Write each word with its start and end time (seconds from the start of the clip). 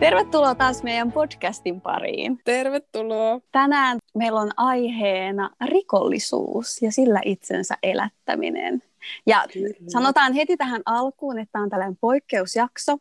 Tervetuloa 0.00 0.54
taas 0.54 0.82
meidän 0.82 1.12
podcastin 1.12 1.80
pariin. 1.80 2.40
Tervetuloa. 2.44 3.40
Tänään 3.52 3.98
meillä 4.14 4.40
on 4.40 4.50
aiheena 4.56 5.50
rikollisuus 5.64 6.82
ja 6.82 6.92
sillä 6.92 7.20
itsensä 7.24 7.74
elättäminen. 7.82 8.82
Ja 9.26 9.44
Kyllä. 9.52 9.68
sanotaan 9.88 10.32
heti 10.32 10.56
tähän 10.56 10.82
alkuun, 10.86 11.38
että 11.38 11.52
tämä 11.52 11.62
on 11.62 11.70
tällainen 11.70 11.96
poikkeusjakso, 12.00 12.96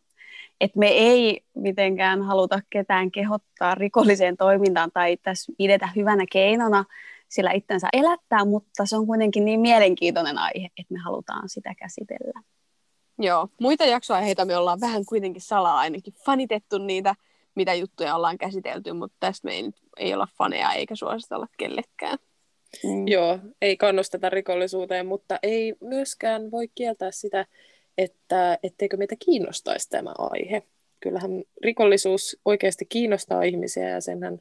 että 0.62 0.80
me 0.80 0.88
ei 0.88 1.42
mitenkään 1.56 2.22
haluta 2.22 2.60
ketään 2.70 3.12
kehottaa 3.12 3.76
rikolliseen 3.76 4.38
toimintaan 4.38 4.92
tai 4.94 5.18
tässä 5.18 5.54
pidetä 5.58 5.90
hyvänä 5.96 6.26
keinona 6.32 6.86
sillä 7.30 7.52
itsensä 7.52 7.88
elättää, 7.94 8.46
mutta 8.46 8.86
se 8.86 8.98
on 8.98 9.08
kuitenkin 9.08 9.46
niin 9.46 9.60
mielenkiintoinen 9.60 10.38
aihe, 10.38 10.66
että 10.78 10.94
me 10.94 11.00
halutaan 11.00 11.50
sitä 11.50 11.76
käsitellä. 11.76 12.42
Joo, 13.20 13.48
muita 13.62 13.86
jaksoaiheita 13.86 14.46
me 14.46 14.58
ollaan 14.58 14.82
vähän 14.82 15.06
kuitenkin 15.06 15.42
salaa 15.42 15.78
ainakin 15.78 16.14
fanitettu 16.26 16.78
niitä, 16.78 17.16
mitä 17.56 17.74
juttuja 17.74 18.16
ollaan 18.16 18.38
käsitelty, 18.38 18.94
mutta 18.94 19.18
tästä 19.20 19.48
me 19.48 19.54
ei, 19.54 19.70
ei 19.98 20.14
olla 20.14 20.28
faneja 20.38 20.74
eikä 20.74 20.96
suositella 20.96 21.48
kellekään. 21.58 22.18
Mm. 22.84 23.08
Joo, 23.08 23.40
ei 23.62 23.78
kannusteta 23.78 24.30
rikollisuuteen, 24.30 25.06
mutta 25.06 25.40
ei 25.44 25.76
myöskään 25.82 26.52
voi 26.52 26.68
kieltää 26.76 27.12
sitä, 27.12 27.46
että 27.98 28.58
etteikö 28.64 28.98
meitä 28.98 29.16
kiinnostaisi 29.26 29.90
tämä 29.90 30.14
aihe. 30.18 30.64
Kyllähän 31.00 31.32
rikollisuus 31.64 32.40
oikeasti 32.46 32.86
kiinnostaa 32.86 33.44
ihmisiä 33.44 33.90
ja 33.90 34.02
senhän 34.02 34.40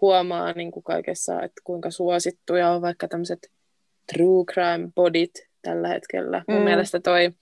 huomaa 0.00 0.52
niin 0.52 0.70
kuin 0.70 0.82
kaikessa, 0.82 1.42
että 1.42 1.60
kuinka 1.64 1.90
suosittuja 1.90 2.70
on 2.70 2.82
vaikka 2.82 3.08
tämmöiset 3.08 3.50
true 4.12 4.44
crime 4.44 4.88
bodit 4.94 5.48
tällä 5.62 5.88
hetkellä. 5.88 6.44
Mm. 6.48 6.54
Mun 6.54 6.62
mielestä 6.62 7.00
toi 7.00 7.32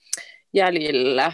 Jäljillä, 0.53 1.33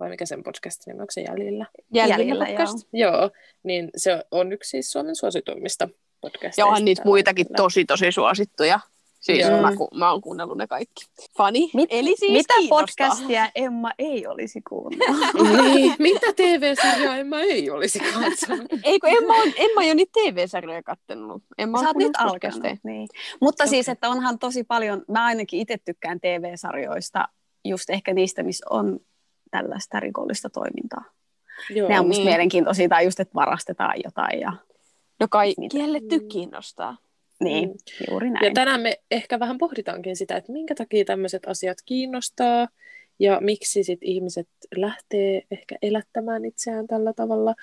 vai 0.00 0.08
mikä 0.08 0.26
sen 0.26 0.42
podcast 0.42 0.86
nimi, 0.86 1.00
onko 1.00 1.10
se 1.10 1.20
Jäljillä? 1.20 1.66
Jäljillä, 1.92 2.22
Jäljillä 2.22 2.46
podcast. 2.46 2.88
Joo. 2.92 3.12
joo. 3.12 3.30
Niin 3.62 3.90
se 3.96 4.24
on 4.30 4.52
yksi 4.52 4.70
siis 4.70 4.92
Suomen 4.92 5.16
suosituimmista 5.16 5.88
podcasteista. 6.20 6.60
Joo, 6.60 6.70
on 6.70 6.84
niitä 6.84 7.02
muitakin 7.04 7.46
hetkellä. 7.46 7.56
tosi 7.56 7.84
tosi 7.84 8.12
suosittuja. 8.12 8.80
Siis 9.24 9.48
Joo. 9.48 9.62
mä, 9.62 9.76
ku, 9.76 9.88
mä 9.94 10.10
oon 10.10 10.20
kuunnellut 10.20 10.58
ne 10.58 10.66
kaikki. 10.66 11.04
Fani, 11.36 11.70
Mit, 11.74 11.88
eli 11.92 12.16
siis 12.18 12.32
Mitä 12.32 12.54
kiinnostaa. 12.58 13.08
podcastia 13.08 13.50
Emma 13.54 13.90
ei 13.98 14.26
olisi 14.26 14.60
kuunnellut? 14.68 15.64
niin, 15.74 15.94
mitä 15.98 16.26
TV-sarjaa 16.36 17.16
Emma 17.16 17.40
ei 17.40 17.70
olisi 17.70 17.98
katsonut? 17.98 18.66
Eikö 18.82 19.08
Emma 19.08 19.34
on, 19.34 19.52
Emma 19.56 19.80
on 19.80 19.88
jo 19.88 19.94
niitä 19.94 20.12
TV-sarjoja 20.12 20.82
kattonut. 20.82 21.42
Emma 21.58 21.80
Sä 21.80 21.86
oot 21.86 21.96
nyt 21.96 22.12
alkanut, 22.18 22.62
niin. 22.84 23.08
Mutta 23.40 23.64
okay. 23.64 23.70
siis, 23.70 23.88
että 23.88 24.08
onhan 24.08 24.38
tosi 24.38 24.64
paljon, 24.64 25.04
mä 25.08 25.24
ainakin 25.24 25.60
itse 25.60 25.78
tykkään 25.84 26.20
TV-sarjoista, 26.20 27.28
just 27.64 27.90
ehkä 27.90 28.14
niistä, 28.14 28.42
missä 28.42 28.66
on 28.70 29.00
tällaista 29.50 30.00
rikollista 30.00 30.50
toimintaa. 30.50 31.04
Joo, 31.70 31.88
ne 31.88 32.00
on 32.00 32.06
musta 32.06 32.20
niin. 32.20 32.30
mielenkiintoisia, 32.30 32.88
tai 32.88 33.04
just, 33.04 33.20
että 33.20 33.34
varastetaan 33.34 33.94
jotain. 34.04 34.40
Ja... 34.40 34.52
No 35.20 35.26
kai 35.30 35.54
kielletty 35.70 36.20
kiinnostaa. 36.20 36.96
Niin, 37.40 37.68
mm. 37.68 37.76
juuri 38.10 38.30
näin. 38.30 38.44
Ja 38.46 38.50
tänään 38.54 38.80
me 38.80 38.98
ehkä 39.10 39.40
vähän 39.40 39.58
pohditaankin 39.58 40.16
sitä, 40.16 40.36
että 40.36 40.52
minkä 40.52 40.74
takia 40.74 41.04
tämmöiset 41.04 41.42
asiat 41.46 41.78
kiinnostaa, 41.84 42.68
ja 43.18 43.38
miksi 43.40 43.84
sit 43.84 43.98
ihmiset 44.02 44.48
lähtee 44.76 45.42
ehkä 45.50 45.76
elättämään 45.82 46.44
itseään 46.44 46.86
tällä 46.86 47.12
tavalla. 47.12 47.54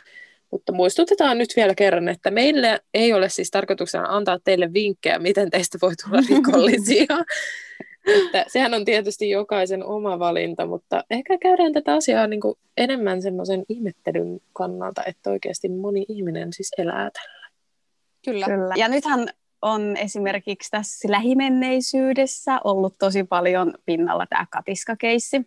Mutta 0.51 0.73
muistutetaan 0.73 1.37
nyt 1.37 1.49
vielä 1.55 1.75
kerran, 1.75 2.09
että 2.09 2.31
meille 2.31 2.79
ei 2.93 3.13
ole 3.13 3.29
siis 3.29 3.51
tarkoituksena 3.51 4.05
antaa 4.09 4.39
teille 4.43 4.73
vinkkejä, 4.73 5.19
miten 5.19 5.49
teistä 5.49 5.77
voi 5.81 5.93
tulla 5.95 6.21
rikollisia. 6.29 7.17
Että 8.07 8.45
sehän 8.47 8.73
on 8.73 8.85
tietysti 8.85 9.29
jokaisen 9.29 9.85
oma 9.85 10.19
valinta, 10.19 10.65
mutta 10.65 11.03
ehkä 11.09 11.37
käydään 11.37 11.73
tätä 11.73 11.93
asiaa 11.93 12.27
niin 12.27 12.41
kuin 12.41 12.55
enemmän 12.77 13.21
semmoisen 13.21 13.63
ihmettelyn 13.69 14.39
kannalta, 14.53 15.03
että 15.05 15.29
oikeasti 15.29 15.69
moni 15.69 16.05
ihminen 16.07 16.53
siis 16.53 16.71
elää 16.77 17.09
tällä. 17.11 17.47
Kyllä. 18.25 18.45
Kyllä. 18.45 18.73
Ja 18.77 18.87
nythän 18.87 19.27
on 19.61 19.97
esimerkiksi 19.97 20.71
tässä 20.71 21.11
lähimenneisyydessä 21.11 22.59
ollut 22.63 22.95
tosi 22.99 23.23
paljon 23.23 23.73
pinnalla 23.85 24.25
tämä 24.29 24.45
katiskakeissi, 24.51 25.39
mm. 25.39 25.45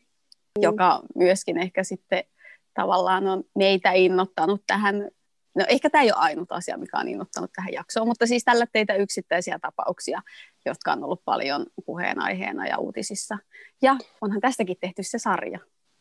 joka 0.60 1.00
myöskin 1.14 1.59
ehkä 1.59 1.84
sitten 1.84 2.25
tavallaan 2.75 3.26
on 3.26 3.44
meitä 3.54 3.93
innottanut 3.93 4.62
tähän 4.66 5.10
No 5.54 5.65
ehkä 5.69 5.91
tämä 5.91 6.03
ei 6.03 6.12
ole 6.12 6.20
ainut 6.20 6.53
asia, 6.53 6.78
mikä 6.78 6.98
on 6.98 7.09
innottanut 7.09 7.50
tähän 7.56 7.72
jaksoon, 7.72 8.09
mutta 8.09 8.26
siis 8.26 8.44
tällä 8.44 8.66
teitä 8.72 8.94
yksittäisiä 8.94 9.59
tapauksia, 9.59 10.22
jotka 10.65 10.92
on 10.92 11.04
ollut 11.04 11.25
paljon 11.25 11.66
puheenaiheena 11.87 12.66
ja 12.66 12.78
uutisissa. 12.78 13.38
Ja 13.82 13.97
onhan 14.20 14.41
tästäkin 14.41 14.76
tehty 14.81 15.03
se 15.03 15.19
sarja, 15.19 15.59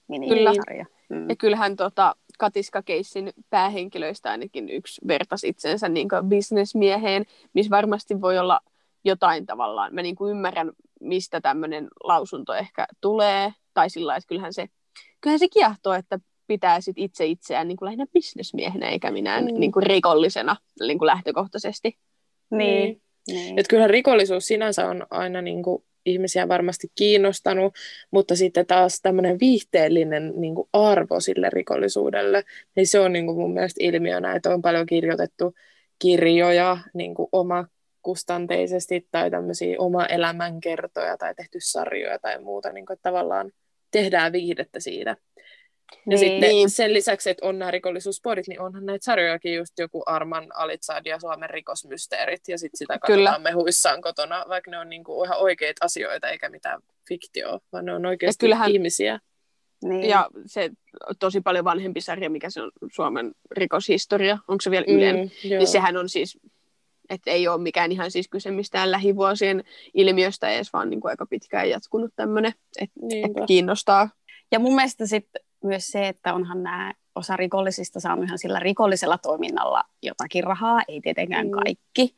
mini-sarja. 0.07 0.85
Mm. 1.09 1.29
Ja 1.29 1.35
kyllähän 1.35 1.75
tota, 1.75 2.15
Katiska-keissin 2.39 3.33
päähenkilöistä 3.49 4.31
ainakin 4.31 4.69
yksi 4.69 5.01
vertasi 5.07 5.47
itsensä 5.47 5.89
niin 5.89 6.07
bisnesmieheen, 6.27 7.25
missä 7.53 7.69
varmasti 7.69 8.21
voi 8.21 8.37
olla 8.37 8.59
jotain 9.03 9.45
tavallaan. 9.45 9.93
Mä 9.95 10.01
niin 10.01 10.15
kuin 10.15 10.31
ymmärrän, 10.31 10.71
mistä 10.99 11.41
tämmöinen 11.41 11.87
lausunto 12.03 12.53
ehkä 12.53 12.87
tulee, 13.01 13.53
tai 13.73 13.89
sillä 13.89 14.15
että 14.15 14.27
kyllähän 14.27 14.53
se, 14.53 14.67
kyllähän 15.21 15.39
se 15.39 15.47
kiehtoo, 15.47 15.93
että 15.93 16.19
pitää 16.47 16.81
sit 16.81 16.97
itse 16.97 17.25
itseään 17.25 17.67
niin 17.67 17.77
kuin 17.77 17.85
lähinnä 17.85 18.05
bisnesmiehenä 18.13 18.89
eikä 18.89 19.11
minään 19.11 19.45
mm. 19.45 19.59
niin 19.59 19.71
kuin 19.71 19.83
rikollisena 19.83 20.55
niin 20.79 20.99
kuin 20.99 21.07
lähtökohtaisesti. 21.07 21.97
Niin. 22.51 22.57
niin. 22.57 23.01
niin. 23.27 23.59
Et 23.59 23.67
kyllä 23.67 23.87
rikollisuus 23.87 24.47
sinänsä 24.47 24.89
on 24.89 25.07
aina 25.09 25.41
niin 25.41 25.63
kuin 25.63 25.83
ihmisiä 26.05 26.47
varmasti 26.47 26.87
kiinnostanut, 26.95 27.73
mutta 28.11 28.35
sitten 28.35 28.65
taas 28.65 28.99
tämmöinen 29.01 29.39
viihteellinen 29.39 30.33
niin 30.35 30.55
kuin 30.55 30.69
arvo 30.73 31.19
sille 31.19 31.49
rikollisuudelle, 31.49 32.43
niin 32.75 32.87
se 32.87 32.99
on 32.99 33.13
niin 33.13 33.25
kuin 33.25 33.37
mun 33.37 33.53
mielestä 33.53 33.83
ilmiönä, 33.83 34.35
että 34.35 34.53
on 34.53 34.61
paljon 34.61 34.85
kirjoitettu 34.85 35.53
kirjoja 35.99 36.77
niin 36.93 37.15
kuin 37.15 37.29
omakustanteisesti 37.31 39.07
tai 39.11 39.31
tämmöisiä 39.31 39.75
oma 39.77 40.05
elämänkertoja 40.05 41.17
tai 41.17 41.35
tehty 41.35 41.57
sarjoja 41.61 42.19
tai 42.19 42.41
muuta, 42.41 42.73
niin 42.73 42.85
kuin, 42.85 42.95
että 42.95 43.09
tavallaan 43.09 43.51
tehdään 43.91 44.31
viihdettä 44.31 44.79
siitä. 44.79 45.17
Ja 45.91 45.97
niin. 46.05 46.19
sitten 46.19 46.49
niin. 46.49 46.69
sen 46.69 46.93
lisäksi, 46.93 47.29
että 47.29 47.47
on 47.47 47.59
nämä 47.59 47.71
rikollisuuspodit, 47.71 48.47
niin 48.47 48.61
onhan 48.61 48.85
näitä 48.85 49.05
sarjojakin 49.05 49.55
just 49.55 49.79
joku 49.79 50.03
Arman 50.05 50.47
Alitsad 50.55 51.05
ja 51.05 51.19
Suomen 51.19 51.49
rikosmysteerit, 51.49 52.41
ja 52.47 52.57
sitten 52.57 52.77
sitä 52.77 52.99
katsotaan 52.99 53.17
Kyllä. 53.17 53.39
mehuissaan 53.39 54.01
kotona, 54.01 54.45
vaikka 54.49 54.71
ne 54.71 54.77
on 54.79 54.89
niinku 54.89 55.23
ihan 55.23 55.37
oikeita 55.37 55.85
asioita, 55.85 56.29
eikä 56.29 56.49
mitään 56.49 56.81
fiktioa, 57.07 57.59
vaan 57.71 57.85
ne 57.85 57.93
on 57.93 58.05
oikeasti 58.05 58.45
kyllähän, 58.45 58.71
ihmisiä. 58.71 59.19
Niin. 59.83 60.09
Ja 60.09 60.29
se 60.45 60.69
tosi 61.19 61.41
paljon 61.41 61.65
vanhempi 61.65 62.01
sarja, 62.01 62.29
mikä 62.29 62.49
se 62.49 62.61
on 62.61 62.71
Suomen 62.91 63.31
rikoshistoria, 63.51 64.37
onko 64.47 64.61
se 64.61 64.71
vielä 64.71 64.85
Ylen, 64.87 65.15
mm, 65.15 65.49
niin 65.49 65.67
sehän 65.67 65.97
on 65.97 66.09
siis 66.09 66.37
että 67.09 67.31
ei 67.31 67.47
ole 67.47 67.61
mikään 67.61 67.91
ihan 67.91 68.11
siis 68.11 68.27
kyse 68.27 68.51
mistään 68.51 68.91
lähivuosien 68.91 69.63
ilmiöstä 69.93 70.49
edes, 70.49 70.73
vaan 70.73 70.89
niin 70.89 71.01
kuin 71.01 71.09
aika 71.09 71.25
pitkään 71.25 71.69
jatkunut 71.69 72.11
tämmöinen, 72.15 72.53
että 72.81 73.01
et 73.09 73.47
kiinnostaa. 73.47 74.09
Ja 74.51 74.59
mun 74.59 74.75
mielestä 74.75 75.05
sitten 75.05 75.41
myös 75.63 75.87
se, 75.87 76.07
että 76.07 76.33
onhan 76.33 76.63
nämä 76.63 76.93
osa 77.15 77.37
rikollisista 77.37 77.99
saanut 77.99 78.25
ihan 78.25 78.39
sillä 78.39 78.59
rikollisella 78.59 79.17
toiminnalla 79.17 79.83
jotakin 80.01 80.43
rahaa, 80.43 80.81
ei 80.87 81.01
tietenkään 81.01 81.47
mm. 81.47 81.51
kaikki, 81.51 82.15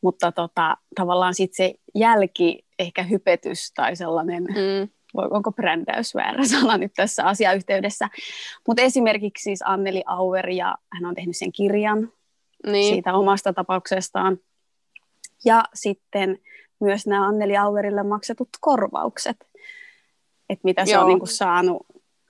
mutta 0.00 0.32
tota, 0.32 0.76
tavallaan 0.94 1.34
sitten 1.34 1.56
se 1.56 1.74
jälki, 1.94 2.64
ehkä 2.78 3.02
hypetys 3.02 3.72
tai 3.72 3.96
sellainen, 3.96 4.42
mm. 4.42 4.88
onko 5.14 5.52
brändäys 5.52 6.14
väärä 6.14 6.44
sana 6.44 6.78
nyt 6.78 6.92
tässä 6.96 7.24
asiayhteydessä, 7.24 8.08
mutta 8.66 8.82
esimerkiksi 8.82 9.42
siis 9.42 9.62
Anneli 9.64 10.02
Auer, 10.06 10.50
ja 10.50 10.74
hän 10.92 11.04
on 11.04 11.14
tehnyt 11.14 11.36
sen 11.36 11.52
kirjan 11.52 12.12
niin. 12.66 12.94
siitä 12.94 13.14
omasta 13.14 13.52
tapauksestaan, 13.52 14.38
ja 15.44 15.64
sitten 15.74 16.38
myös 16.80 17.06
nämä 17.06 17.26
Anneli 17.26 17.56
Auerille 17.56 18.02
maksetut 18.02 18.48
korvaukset, 18.60 19.36
että 20.48 20.64
mitä 20.64 20.84
se 20.84 20.92
Joo. 20.92 21.02
on 21.02 21.08
niin 21.08 21.18
kuin 21.18 21.28
saanut 21.28 21.86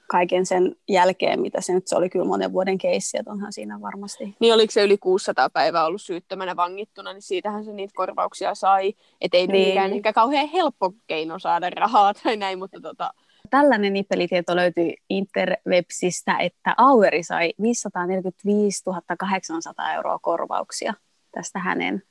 kaiken 0.08 0.46
sen 0.46 0.76
jälkeen, 0.88 1.40
mitä 1.40 1.60
se 1.60 1.74
nyt 1.74 1.86
se 1.86 1.96
oli 1.96 2.10
kyllä 2.10 2.24
monen 2.24 2.52
vuoden 2.52 2.78
keissi, 2.78 3.18
että 3.18 3.30
onhan 3.30 3.52
siinä 3.52 3.80
varmasti. 3.80 4.36
Niin 4.40 4.54
oliko 4.54 4.70
se 4.70 4.84
yli 4.84 4.98
600 4.98 5.50
päivää 5.50 5.84
ollut 5.84 6.02
syyttömänä 6.02 6.56
vangittuna, 6.56 7.12
niin 7.12 7.22
siitähän 7.22 7.64
se 7.64 7.72
niitä 7.72 7.92
korvauksia 7.96 8.54
sai. 8.54 8.94
Että 9.20 9.36
ei 9.36 9.46
niin. 9.46 9.68
mikään 9.68 9.92
ehkä 9.92 10.12
kauhean 10.12 10.48
helppo 10.48 10.92
keino 11.06 11.38
saada 11.38 11.70
rahaa 11.70 12.14
tai 12.14 12.36
näin, 12.36 12.58
mutta 12.58 12.80
tota... 12.80 13.10
Tällainen 13.50 13.92
nippelitieto 13.92 14.56
löytyi 14.56 14.96
Interwebsistä, 15.10 16.38
että 16.38 16.74
Aueri 16.76 17.22
sai 17.22 17.52
545 17.62 18.84
800 19.18 19.94
euroa 19.94 20.18
korvauksia 20.18 20.94
tästä 21.32 21.58
hänen 21.58 22.02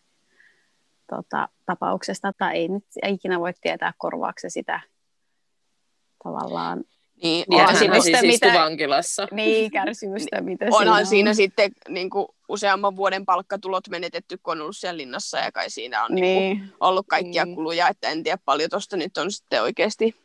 tota, 1.10 1.50
tapauksesta, 1.66 2.34
tai 2.38 2.58
ei 2.58 2.68
nyt 2.68 2.86
ikinä 3.06 3.40
voi 3.40 3.54
tietää 3.62 3.94
korvauksia 3.98 4.50
sitä 4.50 4.80
tavallaan 6.24 6.84
niin, 7.24 7.46
niin 7.50 7.66
kärsimystä, 7.66 8.20
siis 8.20 8.42
mitä... 8.42 8.54
vankilassa. 8.54 9.28
Niin, 9.32 9.72
kärsimystä, 9.72 10.42
mitä 10.42 10.66
Onhan 10.72 11.06
siinä, 11.06 11.06
siinä 11.06 11.34
sitten 11.34 11.72
niin 11.90 12.10
kuin, 12.10 12.28
useamman 12.50 12.96
vuoden 12.96 13.26
palkkatulot 13.26 13.90
menetetty, 13.90 14.38
kun 14.38 14.52
on 14.52 14.62
ollut 14.62 14.78
siellä 14.78 14.98
linnassa, 14.98 15.38
ja 15.38 15.52
kai 15.52 15.70
siinä 15.70 16.04
on 16.04 16.16
niin. 16.16 16.24
Niin 16.24 16.60
kuin, 16.60 16.72
ollut 16.80 17.08
kaikkia 17.08 17.46
mm. 17.46 17.56
kuluja, 17.56 17.90
että 17.90 18.10
en 18.10 18.24
tiedä 18.24 18.38
paljon 18.46 18.70
tuosta 18.70 18.98
nyt 18.98 19.18
on 19.18 19.32
sitten 19.32 19.62
oikeasti 19.62 20.16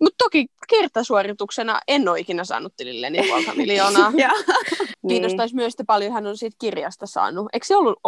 Mutta 0.00 0.24
toki 0.24 0.46
kertasuorituksena 0.68 1.80
en 1.88 2.08
ole 2.08 2.20
ikinä 2.20 2.44
saanut 2.44 2.76
tililleni 2.76 3.18
puolta 3.28 3.54
miljoonaa. 3.62 4.12
Kiinnostaisi 5.08 5.54
niin. 5.54 5.62
myös, 5.62 5.72
että 5.72 5.84
paljon 5.84 6.12
hän 6.12 6.26
on 6.26 6.36
siitä 6.36 6.56
kirjasta 6.60 7.06
saanut. 7.06 7.48
Eikö 7.52 7.66
se 7.66 7.76
ollut 7.76 7.98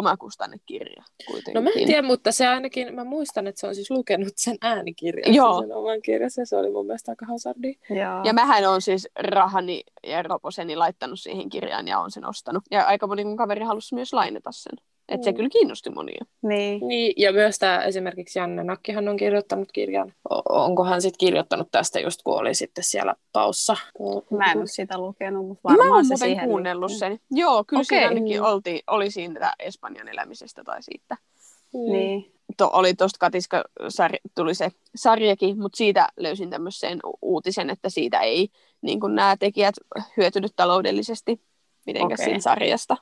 kirja 0.67 1.03
kuitenkin? 1.27 1.55
No 1.55 1.61
mä 1.61 1.71
en 1.77 1.87
tiedä, 1.87 2.03
mutta 2.03 2.33
se 2.33 2.47
ainakin, 2.47 2.95
mä 2.95 3.05
muistan, 3.05 3.47
että 3.47 3.61
se 3.61 3.67
on 3.67 3.75
siis 3.75 3.91
lukenut 3.91 4.33
sen 4.37 4.57
äänikirjan, 4.61 5.35
Joo. 5.35 5.61
sen 5.61 5.73
oman 5.73 6.03
kirjansa. 6.03 6.45
Se 6.45 6.57
oli 6.57 6.71
mun 6.71 6.87
mielestä 6.87 7.13
aika 7.13 7.27
hazardi. 7.27 7.75
Joo. 7.91 8.25
Ja 8.25 8.33
mähän 8.33 8.71
on 8.71 8.83
siis 8.83 9.09
rahani 9.19 9.83
ja 10.07 10.23
roposeni 10.23 10.77
laittanut 10.77 11.21
siihen 11.21 11.49
kirjaan 11.49 11.89
ja 11.89 11.99
on 11.99 12.11
sen 12.11 12.27
ostanut. 12.27 12.63
Ja 12.71 12.85
aika 12.85 13.07
moni 13.07 13.25
mun 13.25 13.37
kaveri 13.37 13.65
halusi 13.65 13.95
myös 13.95 14.13
lainata 14.13 14.53
sen. 14.53 14.79
Että 15.09 15.25
se 15.25 15.31
mm. 15.31 15.37
kyllä 15.37 15.49
kiinnosti 15.49 15.91
monia. 15.91 16.25
Niin. 16.43 16.89
niin 16.89 17.15
ja 17.17 17.33
myös 17.33 17.59
tämä 17.59 17.85
esimerkiksi 17.85 18.39
Janne 18.39 18.65
Nakkihan 18.65 19.09
on 19.09 19.17
kirjoittanut 19.17 19.73
kirjan. 19.73 20.13
Onko 20.49 20.85
hän 20.85 21.03
sitten 21.03 21.19
kirjoittanut 21.19 21.69
tästä 21.71 22.01
just 22.01 22.21
kun 22.25 22.39
oli 22.39 22.55
sitten 22.55 22.85
siellä 22.85 23.15
paussa? 23.33 23.77
Mä 24.31 24.53
en 24.53 24.59
ole 24.59 24.67
sitä 24.67 24.99
lukenut, 24.99 25.47
mutta 25.47 25.63
varmaan 25.65 25.89
Mä 25.89 25.95
oon 25.95 26.05
se 26.05 26.09
muuten 26.09 26.29
siihen 26.29 26.49
kuunnellut 26.49 26.93
sen. 26.93 27.21
Joo, 27.31 27.65
kyllä 27.65 27.81
okay. 27.81 27.85
siinä 27.85 28.09
ainakin 28.09 28.43
olti, 28.43 28.83
oli 28.87 29.11
siinä 29.11 29.53
Espanjan 29.59 30.09
elämisestä 30.09 30.65
tai 30.65 30.83
siitä. 30.83 31.17
Mm. 31.75 31.93
Niin. 31.93 32.33
To, 32.57 32.71
oli 32.73 32.95
tuosta 32.95 33.19
Katiska 33.19 33.65
sarja, 33.89 34.19
tuli 34.35 34.55
se 34.55 34.71
sarjakin, 34.95 35.61
mutta 35.61 35.77
siitä 35.77 36.09
löysin 36.17 36.51
tämmöisen 36.51 37.01
uutisen, 37.23 37.71
että 37.71 37.89
siitä 37.89 38.21
ei 38.21 38.49
niin 38.83 39.01
nämä 39.09 39.37
tekijät 39.37 39.75
hyötynyt 40.17 40.53
taloudellisesti 40.57 41.41
mitenkään 41.87 42.13
okay. 42.13 42.25
siinä 42.25 42.41
sarjasta. 42.41 42.97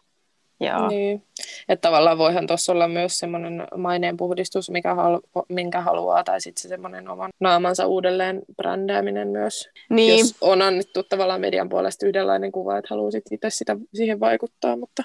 Joo. 0.60 0.88
Niin. 0.88 1.22
Että 1.68 1.88
tavallaan 1.88 2.18
voihan 2.18 2.46
tuossa 2.46 2.72
olla 2.72 2.88
myös 2.88 3.18
semmoinen 3.18 3.66
maineenpuhdistus, 3.76 4.70
mikä 4.70 4.94
halu- 4.94 5.22
minkä 5.48 5.80
haluaa, 5.80 6.24
tai 6.24 6.40
sitten 6.40 6.62
se 6.62 6.68
semmoinen 6.68 7.08
oman 7.08 7.30
naamansa 7.40 7.86
uudelleen 7.86 8.42
brändääminen 8.56 9.28
myös. 9.28 9.68
Niin. 9.90 10.18
Jos 10.18 10.34
on 10.40 10.62
annettu 10.62 11.02
tavallaan 11.02 11.40
median 11.40 11.68
puolesta 11.68 12.06
yhdenlainen 12.06 12.52
kuva, 12.52 12.78
että 12.78 12.88
haluaa 12.90 13.10
itse 13.30 13.50
sitä 13.50 13.76
siihen 13.94 14.20
vaikuttaa, 14.20 14.76
mutta... 14.76 15.04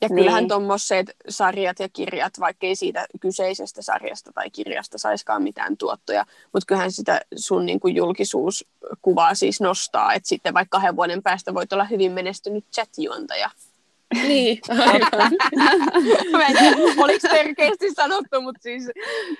Ja 0.00 0.08
kyllähän 0.08 0.42
niin. 0.42 0.48
tuommoiset 0.48 1.16
sarjat 1.28 1.80
ja 1.80 1.88
kirjat, 1.88 2.32
vaikka 2.40 2.66
ei 2.66 2.76
siitä 2.76 3.06
kyseisestä 3.20 3.82
sarjasta 3.82 4.32
tai 4.34 4.50
kirjasta 4.50 4.98
saiskaan 4.98 5.42
mitään 5.42 5.76
tuottoja, 5.76 6.24
mutta 6.52 6.66
kyllähän 6.66 6.92
sitä 6.92 7.20
sun 7.36 7.66
niin 7.66 7.80
kuin 7.80 7.94
julkisuuskuvaa 7.94 9.34
siis 9.34 9.60
nostaa, 9.60 10.14
että 10.14 10.28
sitten 10.28 10.54
vaikka 10.54 10.78
kahden 10.78 10.96
vuoden 10.96 11.22
päästä 11.22 11.54
voit 11.54 11.72
olla 11.72 11.84
hyvin 11.84 12.12
menestynyt 12.12 12.64
chat-juontaja. 12.76 13.50
Niin, 14.12 14.58
aivan. 14.68 15.32
Mä 16.32 16.46
en 16.46 16.56
tiedä, 16.58 16.76
oliko 17.02 17.28
törkeästi 17.28 17.90
sanottu, 17.94 18.40
mutta 18.40 18.62
siis... 18.62 18.90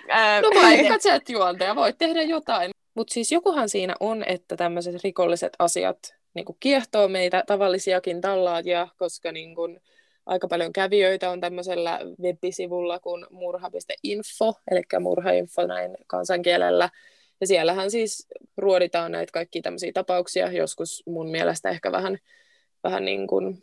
Ää, 0.08 0.40
no 0.40 0.50
vaikka 0.62 0.98
chat-juontaja, 0.98 1.76
voit 1.76 1.98
tehdä 1.98 2.22
jotain. 2.22 2.70
Mutta 2.94 3.14
siis 3.14 3.32
jokuhan 3.32 3.68
siinä 3.68 3.94
on, 4.00 4.24
että 4.26 4.56
tämmöiset 4.56 5.04
rikolliset 5.04 5.52
asiat 5.58 5.98
niin 6.34 6.44
kiehtoo 6.60 7.08
meitä 7.08 7.44
tavallisiakin 7.46 8.20
tallaajia, 8.20 8.88
koska 8.98 9.32
niin 9.32 9.54
kun, 9.54 9.80
aika 10.26 10.48
paljon 10.48 10.72
kävijöitä 10.72 11.30
on 11.30 11.40
tämmöisellä 11.40 12.00
web-sivulla 12.22 12.98
kuin 12.98 13.26
murha.info, 13.30 14.54
eli 14.70 14.82
murhainfo 15.00 15.66
näin 15.66 15.96
kansankielellä. 16.06 16.90
Ja 17.40 17.46
siellähän 17.46 17.90
siis 17.90 18.28
ruoditaan 18.56 19.12
näitä 19.12 19.32
kaikkia 19.32 19.62
tämmöisiä 19.62 19.92
tapauksia, 19.94 20.52
joskus 20.52 21.02
mun 21.06 21.30
mielestä 21.30 21.70
ehkä 21.70 21.92
vähän, 21.92 22.18
vähän 22.84 23.04
niin 23.04 23.26
kuin 23.26 23.62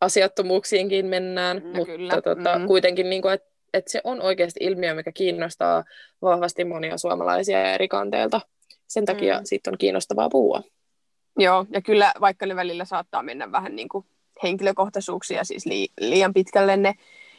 asiattomuuksiinkin 0.00 1.06
mennään, 1.06 1.56
no, 1.56 1.78
mutta 1.78 1.92
kyllä. 1.92 2.20
Tota, 2.22 2.58
mm. 2.58 2.66
kuitenkin 2.66 3.10
niin 3.10 3.22
kuin, 3.22 3.34
että 3.34 3.48
et 3.74 3.88
se 3.88 4.00
on 4.04 4.22
oikeasti 4.22 4.60
ilmiö, 4.62 4.94
mikä 4.94 5.12
kiinnostaa 5.12 5.84
vahvasti 6.22 6.64
monia 6.64 6.98
suomalaisia 6.98 7.72
eri 7.72 7.88
kanteilta. 7.88 8.40
Sen 8.86 9.04
takia 9.04 9.38
mm. 9.38 9.44
siitä 9.44 9.70
on 9.70 9.78
kiinnostavaa 9.78 10.28
puhua. 10.28 10.62
Joo, 11.38 11.66
ja 11.72 11.82
kyllä 11.82 12.12
vaikka 12.20 12.46
ne 12.46 12.56
välillä 12.56 12.84
saattaa 12.84 13.22
mennä 13.22 13.52
vähän 13.52 13.76
niin 13.76 13.88
kuin 13.88 14.06
henkilökohtaisuuksia, 14.42 15.44
siis 15.44 15.66
li- 15.66 15.88
liian 16.00 16.34
pitkälle 16.34 16.76
ne 16.76 16.94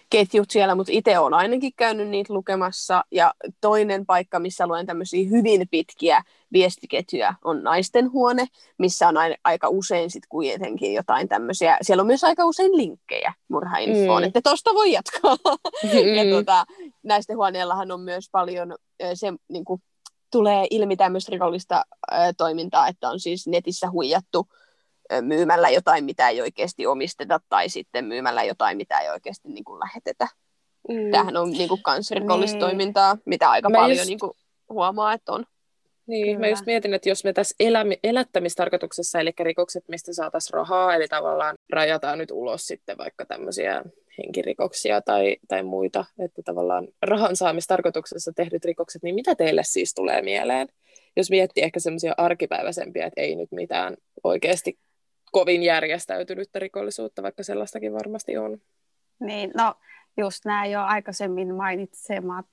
ketjut 0.09 0.51
siellä, 0.51 0.75
mutta 0.75 0.91
itse 0.91 1.19
olen 1.19 1.33
ainakin 1.33 1.71
käynyt 1.77 2.07
niitä 2.07 2.33
lukemassa. 2.33 3.03
Ja 3.11 3.33
toinen 3.61 4.05
paikka, 4.05 4.39
missä 4.39 4.67
luen 4.67 4.85
tämmöisiä 4.85 5.29
hyvin 5.29 5.67
pitkiä 5.71 6.23
viestiketjuja, 6.53 7.33
on 7.43 7.63
naisten 7.63 8.11
huone, 8.11 8.47
missä 8.77 9.07
on 9.07 9.17
aina, 9.17 9.35
aika 9.43 9.69
usein 9.69 10.11
sitten 10.11 10.29
kuitenkin 10.29 10.93
jotain 10.93 11.27
tämmöisiä. 11.27 11.77
Siellä 11.81 12.01
on 12.01 12.07
myös 12.07 12.23
aika 12.23 12.45
usein 12.45 12.77
linkkejä 12.77 13.33
murhainfoon, 13.47 14.23
mm. 14.23 14.27
että 14.27 14.41
tosta 14.41 14.73
voi 14.73 14.91
jatkaa. 14.91 15.35
Mm. 15.83 16.15
ja 16.15 16.35
tota, 16.37 16.65
naisten 17.03 17.37
huoneellahan 17.37 17.91
on 17.91 18.01
myös 18.01 18.29
paljon 18.31 18.75
se, 19.13 19.33
niin 19.47 19.65
kuin, 19.65 19.81
tulee 20.31 20.67
ilmi 20.69 20.97
tämmöistä 20.97 21.31
rikollista 21.31 21.83
ää, 22.11 22.33
toimintaa, 22.33 22.87
että 22.87 23.09
on 23.09 23.19
siis 23.19 23.47
netissä 23.47 23.91
huijattu 23.91 24.47
myymällä 25.21 25.69
jotain, 25.69 26.05
mitä 26.05 26.29
ei 26.29 26.41
oikeasti 26.41 26.87
omisteta, 26.87 27.39
tai 27.49 27.69
sitten 27.69 28.05
myymällä 28.05 28.43
jotain, 28.43 28.77
mitä 28.77 28.99
ei 28.99 29.09
oikeasti 29.09 29.49
niin 29.49 29.63
kuin 29.63 29.79
lähetetä. 29.79 30.27
Mm. 30.89 31.11
Tämähän 31.11 31.37
on 31.37 31.51
niin 31.51 31.69
kuin 31.69 31.83
kans 31.83 32.11
rikollistoimintaa, 32.11 33.13
niin. 33.13 33.23
mitä 33.25 33.49
aika 33.49 33.69
mä 33.69 33.77
paljon 33.77 33.97
just... 33.97 34.07
niin 34.07 34.19
kuin, 34.19 34.31
huomaa, 34.69 35.13
että 35.13 35.31
on. 35.31 35.45
Niin, 36.07 36.25
Kyllä. 36.25 36.39
mä 36.39 36.47
just 36.47 36.65
mietin, 36.65 36.93
että 36.93 37.09
jos 37.09 37.23
me 37.23 37.33
tässä 37.33 37.55
elämi- 37.59 37.99
elättämistarkoituksessa, 38.03 39.19
eli 39.19 39.31
rikokset, 39.39 39.83
mistä 39.87 40.13
saataisiin 40.13 40.53
rahaa, 40.53 40.95
eli 40.95 41.07
tavallaan 41.07 41.55
rajataan 41.69 42.17
nyt 42.17 42.31
ulos 42.31 42.67
sitten 42.67 42.97
vaikka 42.97 43.25
tämmöisiä 43.25 43.83
henkirikoksia 44.17 45.01
tai, 45.01 45.37
tai 45.47 45.63
muita, 45.63 46.05
että 46.19 46.41
tavallaan 46.45 46.87
rahan 47.01 47.35
saamistarkoituksessa 47.35 48.31
tehdyt 48.35 48.65
rikokset, 48.65 49.03
niin 49.03 49.15
mitä 49.15 49.35
teille 49.35 49.61
siis 49.65 49.93
tulee 49.93 50.21
mieleen? 50.21 50.67
Jos 51.17 51.29
miettii 51.29 51.63
ehkä 51.63 51.79
semmoisia 51.79 52.13
arkipäiväisempiä, 52.17 53.05
että 53.05 53.21
ei 53.21 53.35
nyt 53.35 53.51
mitään 53.51 53.97
oikeasti 54.23 54.79
kovin 55.31 55.63
järjestäytynyttä 55.63 56.59
rikollisuutta, 56.59 57.23
vaikka 57.23 57.43
sellaistakin 57.43 57.93
varmasti 57.93 58.37
on. 58.37 58.57
Niin, 59.19 59.51
no 59.57 59.75
just 60.17 60.45
nämä 60.45 60.65
jo 60.65 60.81
aikaisemmin 60.81 61.55
mainitsemat 61.55 62.45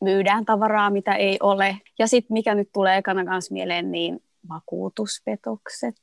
myydään 0.00 0.44
tavaraa, 0.44 0.90
mitä 0.90 1.14
ei 1.14 1.38
ole. 1.42 1.76
Ja 1.98 2.06
sitten 2.06 2.32
mikä 2.32 2.54
nyt 2.54 2.72
tulee 2.72 2.98
ekana 2.98 3.24
kanssa 3.24 3.52
mieleen, 3.52 3.92
niin 3.92 4.22
vakuutuspetokset. 4.48 5.96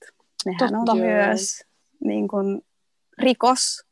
Nehän 0.45 0.59
Totta. 0.59 0.91
on 0.91 0.97
myös 0.97 1.63
niin 2.03 2.27
kun, 2.27 2.61
rikos, 3.17 3.85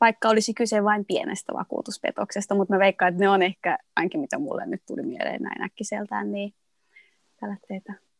vaikka 0.00 0.28
olisi 0.28 0.54
kyse 0.54 0.84
vain 0.84 1.04
pienestä 1.04 1.52
vakuutuspetoksesta, 1.52 2.54
mutta 2.54 2.74
mä 2.74 2.78
veikkaan, 2.78 3.12
että 3.12 3.24
ne 3.24 3.28
on 3.28 3.42
ehkä, 3.42 3.78
ainakin 3.96 4.20
mitä 4.20 4.38
mulle 4.38 4.66
nyt 4.66 4.82
tuli 4.86 5.02
mieleen 5.02 5.42
näin 5.42 5.62
äkkiseltään, 5.62 6.32
niin 6.32 6.54
tällä 7.40 7.56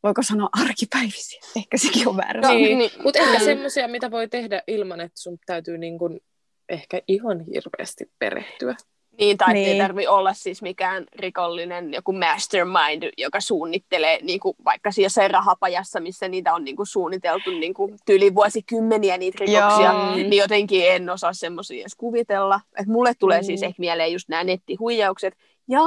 voiko 0.02 0.22
sanoa 0.22 0.48
arkipäivisiä? 0.52 1.40
Ehkä 1.56 1.78
sekin 1.78 2.08
on 2.08 2.16
väärä. 2.16 2.40
No, 2.40 2.48
niin, 2.48 2.78
niin. 2.78 2.90
Mutta 3.02 3.18
ehkä 3.18 3.38
semmoisia, 3.38 3.88
mitä 3.88 4.10
voi 4.10 4.28
tehdä 4.28 4.62
ilman, 4.66 5.00
että 5.00 5.20
sun 5.20 5.38
täytyy 5.46 5.78
niin 5.78 5.98
kun 5.98 6.20
ehkä 6.68 7.02
ihan 7.08 7.40
hirveästi 7.40 8.10
perehtyä. 8.18 8.76
Niin, 9.18 9.38
tai 9.38 9.54
niin. 9.54 9.68
ei 9.68 9.78
tarvi 9.78 10.06
olla 10.06 10.32
siis 10.32 10.62
mikään 10.62 11.04
rikollinen 11.16 11.94
joku 11.94 12.12
mastermind, 12.12 13.12
joka 13.18 13.40
suunnittelee 13.40 14.18
niin 14.22 14.40
kuin 14.40 14.56
vaikka 14.64 14.90
siellä 14.90 15.28
rahapajassa, 15.28 16.00
missä 16.00 16.28
niitä 16.28 16.54
on 16.54 16.64
niin 16.64 16.76
kuin 16.76 16.86
suunniteltu 16.86 17.50
niin 17.50 17.74
kuin 17.74 17.96
tyyli 18.06 18.34
vuosikymmeniä 18.34 19.18
niitä 19.18 19.38
rikoksia, 19.40 19.92
Joo. 19.92 20.14
niin 20.14 20.32
jotenkin 20.32 20.90
en 20.90 21.10
osaa 21.10 21.32
semmoisia 21.32 21.80
edes 21.80 21.94
kuvitella. 21.94 22.60
Et 22.80 22.86
mulle 22.86 23.12
tulee 23.18 23.40
mm. 23.40 23.44
siis 23.44 23.62
ehkä 23.62 23.80
mieleen 23.80 24.12
just 24.12 24.28
nämä 24.28 24.44
nettihuijaukset. 24.44 25.34
Ja 25.68 25.80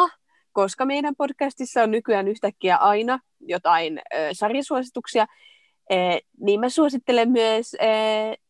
koska 0.52 0.86
meidän 0.86 1.16
podcastissa 1.16 1.84
on 1.84 1.92
nykyään 1.92 2.28
yhtäkkiä 2.28 2.76
aina 2.76 3.20
jotain 3.40 4.02
ö, 4.14 4.30
sarjasuosituksia, 4.34 5.28
e, 5.90 5.96
niin 6.40 6.60
mä 6.60 6.70
suosittelen 6.70 7.32
myös 7.32 7.74
e, 7.74 7.88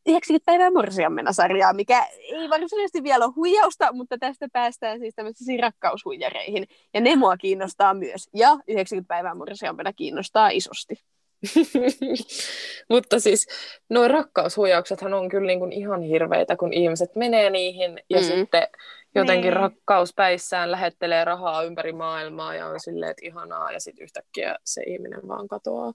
90 0.06 0.46
päivää 0.46 0.72
morsiammena 0.72 1.34
sarjaa, 1.34 1.74
mikä 1.74 2.08
ei 2.22 2.50
varsinaisesti 2.50 3.04
vielä 3.04 3.26
ole 3.26 3.34
huijausta, 3.36 3.94
mutta 3.94 4.18
tästä 4.18 4.48
päästään 4.54 5.00
siis 5.00 5.16
tämmöisiin 5.16 5.60
rakkaushuijareihin. 5.60 6.68
Ja 6.94 7.02
ne 7.02 7.16
mua 7.16 7.38
kiinnostaa 7.38 7.94
myös. 7.94 8.30
Ja 8.36 8.58
90 8.68 9.08
päivää 9.08 9.36
morsiammena 9.36 9.94
kiinnostaa 9.94 10.50
isosti. 10.50 10.96
mutta 12.92 13.20
siis 13.20 13.48
nuo 13.90 14.08
rakkaushuijauksethan 14.08 15.14
on 15.14 15.30
kyllä 15.30 15.48
niin 15.48 15.60
kuin 15.60 15.72
ihan 15.72 16.02
hirveitä, 16.02 16.56
kun 16.56 16.74
ihmiset 16.74 17.16
menee 17.16 17.50
niihin 17.50 18.00
ja 18.10 18.20
mm. 18.20 18.26
sitten 18.26 18.68
jotenkin 19.16 19.50
niin. 19.50 19.54
rakkauspäissään 19.54 20.72
lähettelee 20.72 21.26
rahaa 21.26 21.64
ympäri 21.64 21.94
maailmaa 21.94 22.56
ja 22.56 22.68
on 22.68 22.80
silleen, 22.80 23.12
että 23.12 23.26
ihanaa 23.26 23.72
ja 23.72 23.80
sitten 23.80 24.04
yhtäkkiä 24.04 24.56
se 24.66 24.82
ihminen 24.84 25.28
vaan 25.28 25.48
katoaa. 25.48 25.94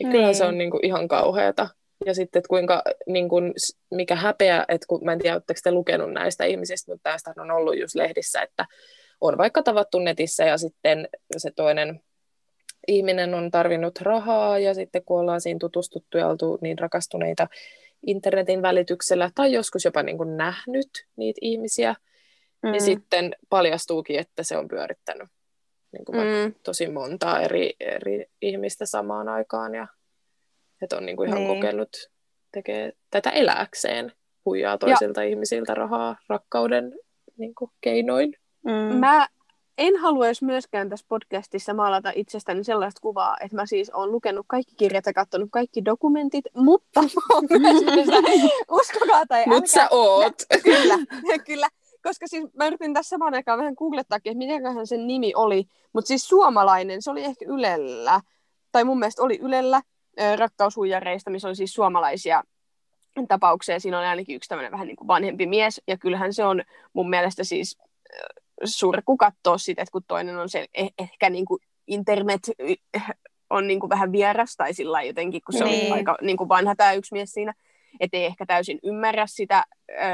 Ja 0.00 0.08
niin. 0.08 0.10
kyllä 0.10 0.32
se 0.32 0.44
on 0.44 0.58
niin 0.58 0.70
kuin 0.70 0.86
ihan 0.86 1.08
kauheata. 1.08 1.68
Ja 2.06 2.14
sitten, 2.14 2.38
että 2.38 2.48
kuinka, 2.48 2.82
niin 3.06 3.28
kuin, 3.28 3.52
mikä 3.90 4.16
häpeä, 4.16 4.64
että 4.68 4.86
kun, 4.88 5.04
mä 5.04 5.12
en 5.12 5.18
tiedä, 5.18 5.34
oletteko 5.34 5.60
te 5.64 5.72
lukenut 5.72 6.12
näistä 6.12 6.44
ihmisistä, 6.44 6.92
mutta 6.92 7.10
tästä 7.10 7.34
on 7.36 7.50
ollut 7.50 7.78
just 7.78 7.94
lehdissä, 7.94 8.42
että 8.42 8.66
on 9.20 9.38
vaikka 9.38 9.62
tavattu 9.62 9.98
netissä 9.98 10.44
ja 10.44 10.58
sitten 10.58 11.08
se 11.36 11.50
toinen 11.50 12.00
ihminen 12.88 13.34
on 13.34 13.50
tarvinnut 13.50 14.00
rahaa 14.00 14.58
ja 14.58 14.74
sitten 14.74 15.04
kun 15.04 15.20
ollaan 15.20 15.40
siinä 15.40 15.58
tutustuttu 15.58 16.18
ja 16.18 16.28
oltu 16.28 16.58
niin 16.60 16.78
rakastuneita 16.78 17.46
internetin 18.06 18.62
välityksellä 18.62 19.30
tai 19.34 19.52
joskus 19.52 19.84
jopa 19.84 20.02
niin 20.02 20.16
kuin 20.18 20.36
nähnyt 20.36 20.88
niitä 21.16 21.38
ihmisiä, 21.40 21.94
mm. 22.66 22.72
niin 22.72 22.82
sitten 22.82 23.36
paljastuukin, 23.48 24.18
että 24.18 24.42
se 24.42 24.56
on 24.56 24.68
pyörittänyt 24.68 25.28
niin 25.92 26.04
kuin 26.04 26.18
mm. 26.18 26.54
tosi 26.62 26.88
montaa 26.88 27.40
eri, 27.40 27.74
eri 27.80 28.26
ihmistä 28.42 28.86
samaan 28.86 29.28
aikaan 29.28 29.74
ja 29.74 29.86
että 30.82 30.96
on 30.96 31.06
niin 31.06 31.16
kuin 31.16 31.28
ihan 31.28 31.44
niin. 31.44 31.54
kokenut 31.54 32.10
tekee 32.52 32.92
tätä 33.10 33.30
eläkseen, 33.30 34.12
huijaa 34.44 34.78
toisilta 34.78 35.22
ja. 35.22 35.28
ihmisiltä 35.28 35.74
rahaa 35.74 36.16
rakkauden 36.28 36.92
niin 37.38 37.54
kuin, 37.54 37.70
keinoin. 37.80 38.34
Mm. 38.64 38.98
Mä 38.98 39.28
en 39.78 39.96
haluaisi 39.96 40.44
myöskään 40.44 40.88
tässä 40.88 41.06
podcastissa 41.08 41.74
maalata 41.74 42.12
itsestäni 42.14 42.64
sellaista 42.64 43.00
kuvaa, 43.00 43.36
että 43.40 43.56
mä 43.56 43.66
siis 43.66 43.90
olen 43.90 44.12
lukenut 44.12 44.46
kaikki 44.48 44.74
kirjat 44.76 45.06
ja 45.06 45.12
katsonut 45.12 45.48
kaikki 45.52 45.84
dokumentit, 45.84 46.44
mutta 46.54 47.00
uskokaa 48.70 49.26
tai 49.28 49.46
Mut 49.46 49.66
sä 49.66 49.88
oot. 49.90 50.34
kyllä, 50.64 50.94
kyllä. 51.46 51.68
Koska 52.06 52.26
siis 52.26 52.44
mä 52.54 52.66
yritin 52.66 52.94
tässä 52.94 53.08
samaan 53.08 53.34
aikaan 53.34 53.58
vähän 53.58 53.74
googlettaa, 53.78 54.16
että 54.16 54.38
mitenköhän 54.38 54.86
sen 54.86 55.06
nimi 55.06 55.32
oli, 55.34 55.64
mutta 55.92 56.08
siis 56.08 56.28
suomalainen, 56.28 57.02
se 57.02 57.10
oli 57.10 57.24
ehkä 57.24 57.44
Ylellä, 57.48 58.20
tai 58.72 58.84
mun 58.84 58.98
mielestä 58.98 59.22
oli 59.22 59.38
Ylellä, 59.42 59.82
rakkaushuijareista, 60.36 61.30
missä 61.30 61.48
oli 61.48 61.56
siis 61.56 61.74
suomalaisia 61.74 62.42
tapauksia. 63.28 63.80
Siinä 63.80 63.98
oli 63.98 64.06
ainakin 64.06 64.36
yksi 64.36 64.48
tämmöinen 64.48 64.72
vähän 64.72 64.86
niin 64.86 64.96
kuin 64.96 65.08
vanhempi 65.08 65.46
mies, 65.46 65.82
ja 65.86 65.98
kyllähän 65.98 66.34
se 66.34 66.44
on 66.44 66.62
mun 66.92 67.10
mielestä 67.10 67.44
siis 67.44 67.78
surku 68.64 69.16
katsoa 69.16 69.58
sitä, 69.58 69.82
että 69.82 69.92
kun 69.92 70.04
toinen 70.08 70.38
on 70.38 70.48
se 70.48 70.66
eh, 70.74 70.92
ehkä 70.98 71.30
niin 71.30 71.44
kuin 71.44 71.62
internet 71.86 72.40
on 73.50 73.66
niin 73.66 73.80
kuin 73.80 73.90
vähän 73.90 74.12
vieras 74.12 74.56
tai 74.56 74.74
sillä 74.74 75.02
jotenkin, 75.02 75.40
kun 75.46 75.58
se 75.58 75.64
niin. 75.64 75.86
on 75.86 75.92
aika 75.92 76.16
niin 76.22 76.36
kuin 76.36 76.48
vanha 76.48 76.74
tämä 76.76 76.92
yksi 76.92 77.14
mies 77.14 77.32
siinä, 77.32 77.52
ettei 78.00 78.24
ehkä 78.24 78.46
täysin 78.46 78.78
ymmärrä 78.82 79.26
sitä. 79.26 79.64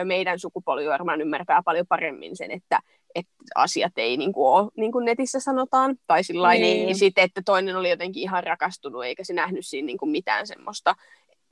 Meidän 0.05 0.39
sukupolvi 0.39 0.87
varmaan 0.87 1.21
ymmärtää 1.21 1.63
paljon 1.65 1.87
paremmin 1.89 2.37
sen, 2.37 2.51
että, 2.51 2.81
että 3.15 3.33
asiat 3.55 3.93
ei 3.97 4.17
niin 4.17 4.33
kuin 4.33 4.47
ole 4.47 4.71
niin 4.77 4.93
kuin 4.93 5.05
netissä 5.05 5.41
sanotaan. 5.41 5.97
Tai 6.07 6.25
sillä 6.25 6.53
niin. 6.53 6.87
niin 6.87 6.97
sitten, 6.97 7.25
että 7.25 7.43
toinen 7.45 7.77
oli 7.77 7.91
jotenkin 7.91 8.23
ihan 8.23 8.45
rakastunut, 8.45 9.05
eikä 9.05 9.25
se 9.25 9.33
nähnyt 9.33 9.67
siinä 9.67 9.87
niin 9.87 9.99
kuin 9.99 10.11
mitään 10.11 10.47
semmoista 10.47 10.95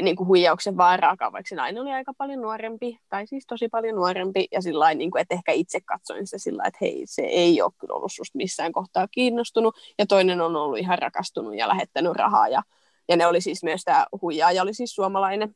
niin 0.02 0.16
kuin 0.16 0.26
huijauksen 0.26 0.76
vaaraakaan, 0.76 1.32
vaikka 1.32 1.48
se 1.48 1.54
nainen 1.54 1.82
oli 1.82 1.92
aika 1.92 2.12
paljon 2.18 2.42
nuorempi, 2.42 2.98
tai 3.08 3.26
siis 3.26 3.46
tosi 3.46 3.68
paljon 3.68 3.96
nuorempi, 3.96 4.48
ja 4.52 4.62
sillä 4.62 4.94
niin 4.94 5.10
kuin, 5.10 5.22
että 5.22 5.34
ehkä 5.34 5.52
itse 5.52 5.80
katsoin 5.80 6.26
sitä 6.26 6.38
sillä 6.38 6.62
että 6.66 6.78
hei, 6.80 7.02
se 7.04 7.22
ei 7.22 7.62
ole 7.62 7.72
kyllä 7.78 7.94
ollut 7.94 8.12
susta 8.12 8.36
missään 8.36 8.72
kohtaa 8.72 9.08
kiinnostunut, 9.08 9.76
ja 9.98 10.06
toinen 10.06 10.40
on 10.40 10.56
ollut 10.56 10.78
ihan 10.78 10.98
rakastunut 10.98 11.56
ja 11.56 11.68
lähettänyt 11.68 12.12
rahaa, 12.12 12.48
ja, 12.48 12.62
ja 13.08 13.16
ne 13.16 13.26
oli 13.26 13.40
siis 13.40 13.62
myös 13.62 13.82
tämä 13.84 14.06
huijaaja 14.22 14.62
oli 14.62 14.74
siis 14.74 14.94
suomalainen, 14.94 15.54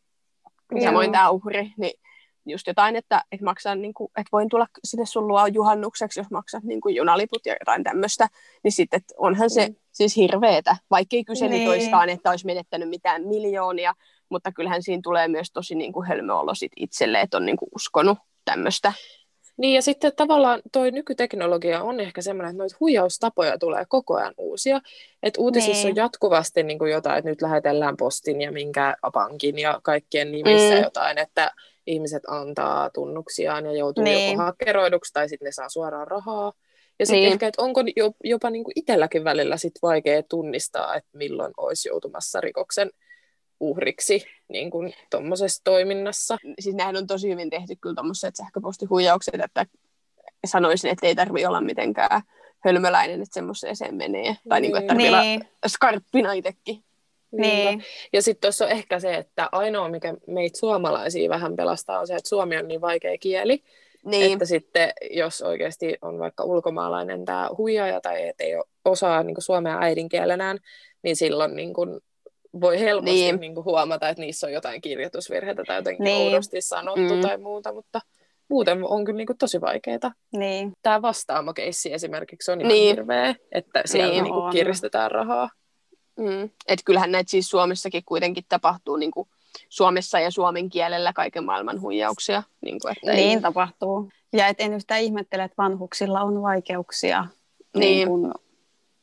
ja 0.74 0.82
samoin 0.82 1.12
tämä 1.12 1.30
uhri, 1.30 1.72
niin 1.76 2.00
just 2.46 2.66
jotain, 2.66 2.96
että, 2.96 3.22
että, 3.32 3.44
maksaa, 3.44 3.74
niin 3.74 3.94
kuin, 3.94 4.10
että 4.16 4.28
voin 4.32 4.48
tulla 4.48 4.66
sinne 4.84 5.06
sun 5.06 5.28
luo 5.28 5.46
juhannukseksi, 5.46 6.20
jos 6.20 6.30
maksat 6.30 6.64
niin 6.64 6.80
kuin 6.80 6.94
junaliput 6.94 7.46
ja 7.46 7.56
jotain 7.60 7.84
tämmöistä, 7.84 8.28
niin 8.62 8.72
sitten 8.72 9.00
onhan 9.16 9.50
se 9.50 9.68
mm. 9.68 9.74
siis 9.92 10.16
hirveetä, 10.16 10.76
vaikkei 10.90 11.24
kyse 11.24 11.48
niin. 11.48 11.66
toiskaan, 11.66 12.08
että 12.08 12.30
olisi 12.30 12.46
menettänyt 12.46 12.88
mitään 12.88 13.26
miljoonia, 13.26 13.94
mutta 14.28 14.52
kyllähän 14.52 14.82
siinä 14.82 15.00
tulee 15.02 15.28
myös 15.28 15.52
tosi 15.52 15.74
niin 15.74 15.92
kuin 15.92 16.08
hölmöolo 16.08 16.54
sit 16.54 16.72
itselle, 16.76 17.20
että 17.20 17.36
on 17.36 17.46
niin 17.46 17.56
kuin 17.56 17.68
uskonut 17.74 18.18
tämmöistä. 18.44 18.92
Niin 19.56 19.74
ja 19.74 19.82
sitten 19.82 20.12
tavallaan 20.16 20.62
toi 20.72 20.90
nykyteknologia 20.90 21.82
on 21.82 22.00
ehkä 22.00 22.22
semmoinen, 22.22 22.50
että 22.50 22.58
noita 22.58 22.76
huijaustapoja 22.80 23.58
tulee 23.58 23.84
koko 23.88 24.14
ajan 24.14 24.34
uusia. 24.38 24.80
Että 25.22 25.40
uutisissa 25.40 25.88
niin. 25.88 25.92
on 25.92 25.96
jatkuvasti 25.96 26.62
niin 26.62 26.78
kuin 26.78 26.92
jotain, 26.92 27.18
että 27.18 27.30
nyt 27.30 27.42
lähetellään 27.42 27.96
postin 27.96 28.40
ja 28.40 28.52
minkä 28.52 28.96
pankin 29.12 29.58
ja 29.58 29.80
kaikkien 29.82 30.32
nimissä 30.32 30.74
mm. 30.74 30.82
jotain, 30.82 31.18
että 31.18 31.50
ihmiset 31.86 32.22
antaa 32.26 32.90
tunnuksiaan 32.90 33.66
ja 33.66 33.72
joutuu 33.72 34.04
niin. 34.04 34.30
joko 34.30 34.42
hakeroiduksi 34.42 35.12
tai 35.12 35.28
sitten 35.28 35.46
ne 35.46 35.52
saa 35.52 35.68
suoraan 35.68 36.08
rahaa. 36.08 36.52
Ja 36.98 37.06
sitten 37.06 37.20
niin. 37.20 37.32
ehkä, 37.32 37.46
että 37.46 37.62
onko 37.62 37.80
jopa 38.24 38.50
niin 38.50 38.64
kuin 38.64 38.72
itselläkin 38.76 39.24
välillä 39.24 39.56
sit 39.56 39.74
vaikea 39.82 40.22
tunnistaa, 40.22 40.94
että 40.94 41.18
milloin 41.18 41.52
olisi 41.56 41.88
joutumassa 41.88 42.40
rikoksen 42.40 42.90
uhriksi 43.70 44.26
niin 44.48 44.70
kuin 44.70 44.94
tuommoisessa 45.10 45.64
toiminnassa. 45.64 46.38
Siis 46.58 46.76
nämähän 46.76 46.96
on 46.96 47.06
tosi 47.06 47.28
hyvin 47.28 47.50
tehty 47.50 47.76
kyllä 47.76 47.94
tuommoiset 47.94 48.36
sähköpostihuijaukset, 48.36 49.40
että 49.40 49.66
sanoisin, 50.46 50.90
että 50.90 51.06
ei 51.06 51.14
tarvi 51.14 51.46
olla 51.46 51.60
mitenkään 51.60 52.22
hölmöläinen, 52.64 53.22
että 53.22 53.34
semmoiseen 53.34 53.94
menee. 53.94 54.36
Tai 54.48 54.60
niin 54.60 54.72
kuin, 54.72 54.80
että 54.80 54.94
tarvii 54.94 55.10
niin. 55.10 55.14
olla 55.14 55.44
skarppina 55.68 56.32
itsekin. 56.32 56.84
Niin. 57.32 57.84
Ja 58.12 58.22
sitten 58.22 58.40
tuossa 58.40 58.64
on 58.64 58.70
ehkä 58.70 59.00
se, 59.00 59.14
että 59.14 59.48
ainoa, 59.52 59.88
mikä 59.88 60.14
meitä 60.26 60.58
suomalaisia 60.58 61.30
vähän 61.30 61.56
pelastaa, 61.56 62.00
on 62.00 62.06
se, 62.06 62.14
että 62.14 62.28
suomi 62.28 62.56
on 62.56 62.68
niin 62.68 62.80
vaikea 62.80 63.18
kieli, 63.18 63.62
niin. 64.04 64.32
että 64.32 64.44
sitten 64.44 64.92
jos 65.10 65.42
oikeasti 65.42 65.96
on 66.02 66.18
vaikka 66.18 66.44
ulkomaalainen 66.44 67.24
tämä 67.24 67.50
huijaaja 67.58 68.00
tai 68.00 68.32
ei 68.38 68.52
osaa 68.84 69.22
niin 69.22 69.34
kuin 69.34 69.44
suomea 69.44 69.78
äidinkielenään, 69.80 70.58
niin 71.02 71.16
silloin 71.16 71.56
niin 71.56 71.74
kuin 71.74 72.00
voi 72.60 72.80
helposti 72.80 73.10
niin. 73.14 73.40
niin 73.40 73.54
kuin 73.54 73.64
huomata, 73.64 74.08
että 74.08 74.20
niissä 74.20 74.46
on 74.46 74.52
jotain 74.52 74.80
kirjoitusvirheitä 74.80 75.62
tai 75.66 75.76
jotenkin 75.76 76.04
niin. 76.04 76.26
oudosti 76.26 76.60
sanottu 76.60 77.14
mm. 77.14 77.20
tai 77.20 77.38
muuta, 77.38 77.72
mutta 77.72 78.00
muuten 78.48 78.84
on 78.84 79.04
kyllä 79.04 79.16
niin 79.16 79.26
kuin 79.26 79.38
tosi 79.38 79.60
vaikeaa. 79.60 80.12
Niin. 80.32 80.72
Tämä 80.82 81.02
vastaamokeissi 81.02 81.92
esimerkiksi 81.92 82.52
on 82.52 82.60
ihan 82.60 82.68
niin. 82.68 82.96
hirveä, 82.96 83.34
että 83.52 83.82
siellä 83.84 84.12
niin, 84.12 84.24
niin 84.24 84.34
kuin 84.34 84.52
kiristetään 84.52 85.10
rahaa. 85.10 85.50
Mm. 86.18 86.50
Et 86.68 86.78
kyllähän 86.84 87.12
näitä 87.12 87.30
siis 87.30 87.50
Suomessakin 87.50 88.02
kuitenkin 88.06 88.44
tapahtuu 88.48 88.96
niin 88.96 89.10
kuin 89.10 89.28
Suomessa 89.68 90.20
ja 90.20 90.30
suomen 90.30 90.70
kielellä 90.70 91.12
kaiken 91.12 91.44
maailman 91.44 91.80
huijauksia. 91.80 92.42
Niin, 92.60 92.80
kuin, 92.80 92.92
että 92.92 93.12
niin 93.12 93.36
ei... 93.36 93.40
tapahtuu. 93.40 94.08
Ja 94.32 94.48
et 94.48 94.60
en 94.60 94.72
yhtään 94.74 95.00
ihmettele, 95.00 95.44
että 95.44 95.62
vanhuksilla 95.62 96.20
on 96.20 96.42
vaikeuksia 96.42 97.26
niin. 97.76 97.80
Niin 97.80 98.08
kuin 98.08 98.32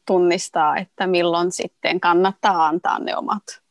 tunnistaa, 0.07 0.77
että 0.77 1.07
milloin 1.07 1.51
sitten 1.51 1.99
kannattaa 1.99 2.67
antaa 2.67 2.99
ne 2.99 3.17
omat 3.17 3.61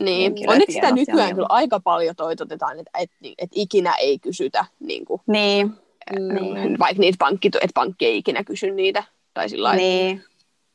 niin, 0.00 0.50
onneksi 0.50 0.74
sitä 0.74 0.90
nykyään 0.90 1.34
kyllä 1.34 1.46
aika 1.50 1.80
paljon 1.80 2.16
toitotetaan, 2.16 2.78
että, 2.78 2.90
että, 2.98 3.16
että 3.22 3.54
ikinä 3.54 3.94
ei 3.94 4.18
kysytä, 4.18 4.64
niin 4.80 5.04
kuin, 5.04 5.20
niin. 5.26 5.74
niin. 6.18 6.78
vaikka 6.78 7.00
niitä 7.00 7.16
pankki, 7.18 7.48
että 7.48 7.74
pankki 7.74 8.06
ei 8.06 8.16
ikinä 8.16 8.44
kysy 8.44 8.70
niitä. 8.70 9.04
Tai 9.34 9.48
sillä 9.48 9.74
niin. 9.74 10.24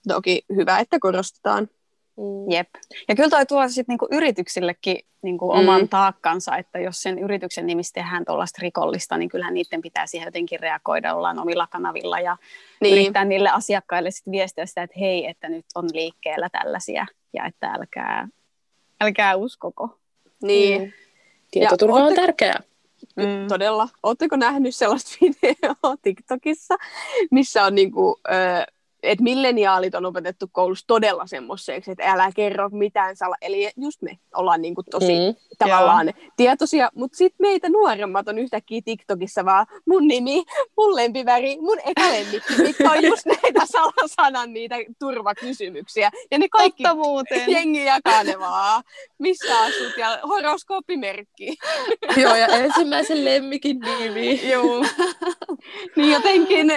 Toki 0.08 0.46
hyvä, 0.56 0.80
että 0.80 0.98
korostetaan. 1.00 1.70
Mm. 2.18 2.52
Jep. 2.52 2.70
Ja 3.08 3.16
kyllä 3.16 3.30
toi 3.30 3.46
tuo 3.46 3.68
sitten 3.68 3.94
niinku 3.94 4.08
yrityksillekin 4.12 4.98
niinku 5.22 5.54
mm. 5.54 5.60
oman 5.60 5.90
taakkansa, 5.90 6.58
että 6.58 6.80
jos 6.80 7.02
sen 7.02 7.20
yrityksen 7.20 7.66
nimissä 7.66 7.94
tehdään 7.94 8.26
tuollaista 8.26 8.60
rikollista, 8.62 9.18
niin 9.18 9.30
kyllähän 9.30 9.54
niiden 9.54 9.82
pitää 9.82 10.08
siihen 10.08 10.28
jotenkin 10.28 10.60
reagoida, 10.60 11.16
ollaan 11.16 11.40
omilla 11.40 11.68
kanavilla 11.68 12.20
ja 12.20 12.38
niin. 12.82 12.94
yrittää 12.94 13.26
niille 13.26 13.50
asiakkaille 13.50 14.12
sitten 14.12 14.32
viestiä 14.32 14.66
sitä, 14.66 14.84
että 14.84 15.00
hei, 15.00 15.28
että 15.28 15.50
nyt 15.50 15.66
on 15.76 15.90
liikkeellä 15.94 16.50
tällaisia 16.50 17.06
ja 17.34 17.46
että 17.46 17.68
älkää, 17.68 18.28
älkää 19.02 19.36
uskoko. 19.36 20.00
Niin. 20.42 20.82
Mm. 20.82 20.92
Tietoturva 21.52 21.96
on 21.96 22.16
tärkeää. 22.16 22.62
Mm. 23.16 23.48
Todella. 23.48 23.90
Oletteko 24.04 24.36
nähnyt 24.36 24.76
sellaista 24.76 25.18
videoa 25.22 25.96
TikTokissa, 26.02 26.76
missä 27.32 27.66
on 27.66 27.76
niinku, 27.76 28.20
ö, 28.28 28.32
että 29.04 29.24
milleniaalit 29.24 29.96
on 29.96 30.06
opetettu 30.06 30.50
koulussa 30.52 30.88
todella 30.88 31.28
semmoiseksi, 31.28 31.92
että 31.92 32.12
älä 32.12 32.32
kerro 32.36 32.70
mitään 32.70 33.16
sala. 33.16 33.36
Eli 33.42 33.72
just 33.78 34.02
me 34.02 34.20
ollaan 34.36 34.62
niinku 34.62 34.84
tosi 34.84 35.14
mm, 35.14 35.36
tavallaan 35.58 36.08
joo. 36.08 36.32
tietoisia, 36.38 36.90
mutta 36.96 37.18
sitten 37.18 37.48
meitä 37.48 37.70
nuoremmat 37.70 38.28
on 38.28 38.38
yhtäkkiä 38.38 38.82
TikTokissa 38.86 39.46
vaan 39.46 39.66
mun 39.86 40.08
nimi, 40.08 40.44
mun 40.78 40.96
lempiväri, 40.96 41.58
mun 41.60 41.80
eka 41.86 42.02
lemmikki, 42.12 42.54
mitkä 42.58 42.92
on 42.92 43.06
just 43.06 43.26
näitä 43.26 43.66
salasanan 43.66 44.54
niitä 44.54 44.76
turvakysymyksiä. 45.00 46.12
Ja 46.32 46.40
ne 46.40 46.50
kaikki 46.50 46.84
jengi 47.48 47.86
jakaa 47.86 48.24
ne 48.24 48.40
vaan. 48.40 48.84
Missä 49.18 49.60
asut 49.60 49.98
ja 49.98 50.20
horoskooppimerkki. 50.28 51.58
joo, 52.22 52.36
ja 52.36 52.48
ensimmäisen 52.48 53.26
lemmikin 53.26 53.80
nimi. 53.80 54.50
joo. 54.52 54.86
niin 55.96 56.12
jotenkin, 56.12 56.72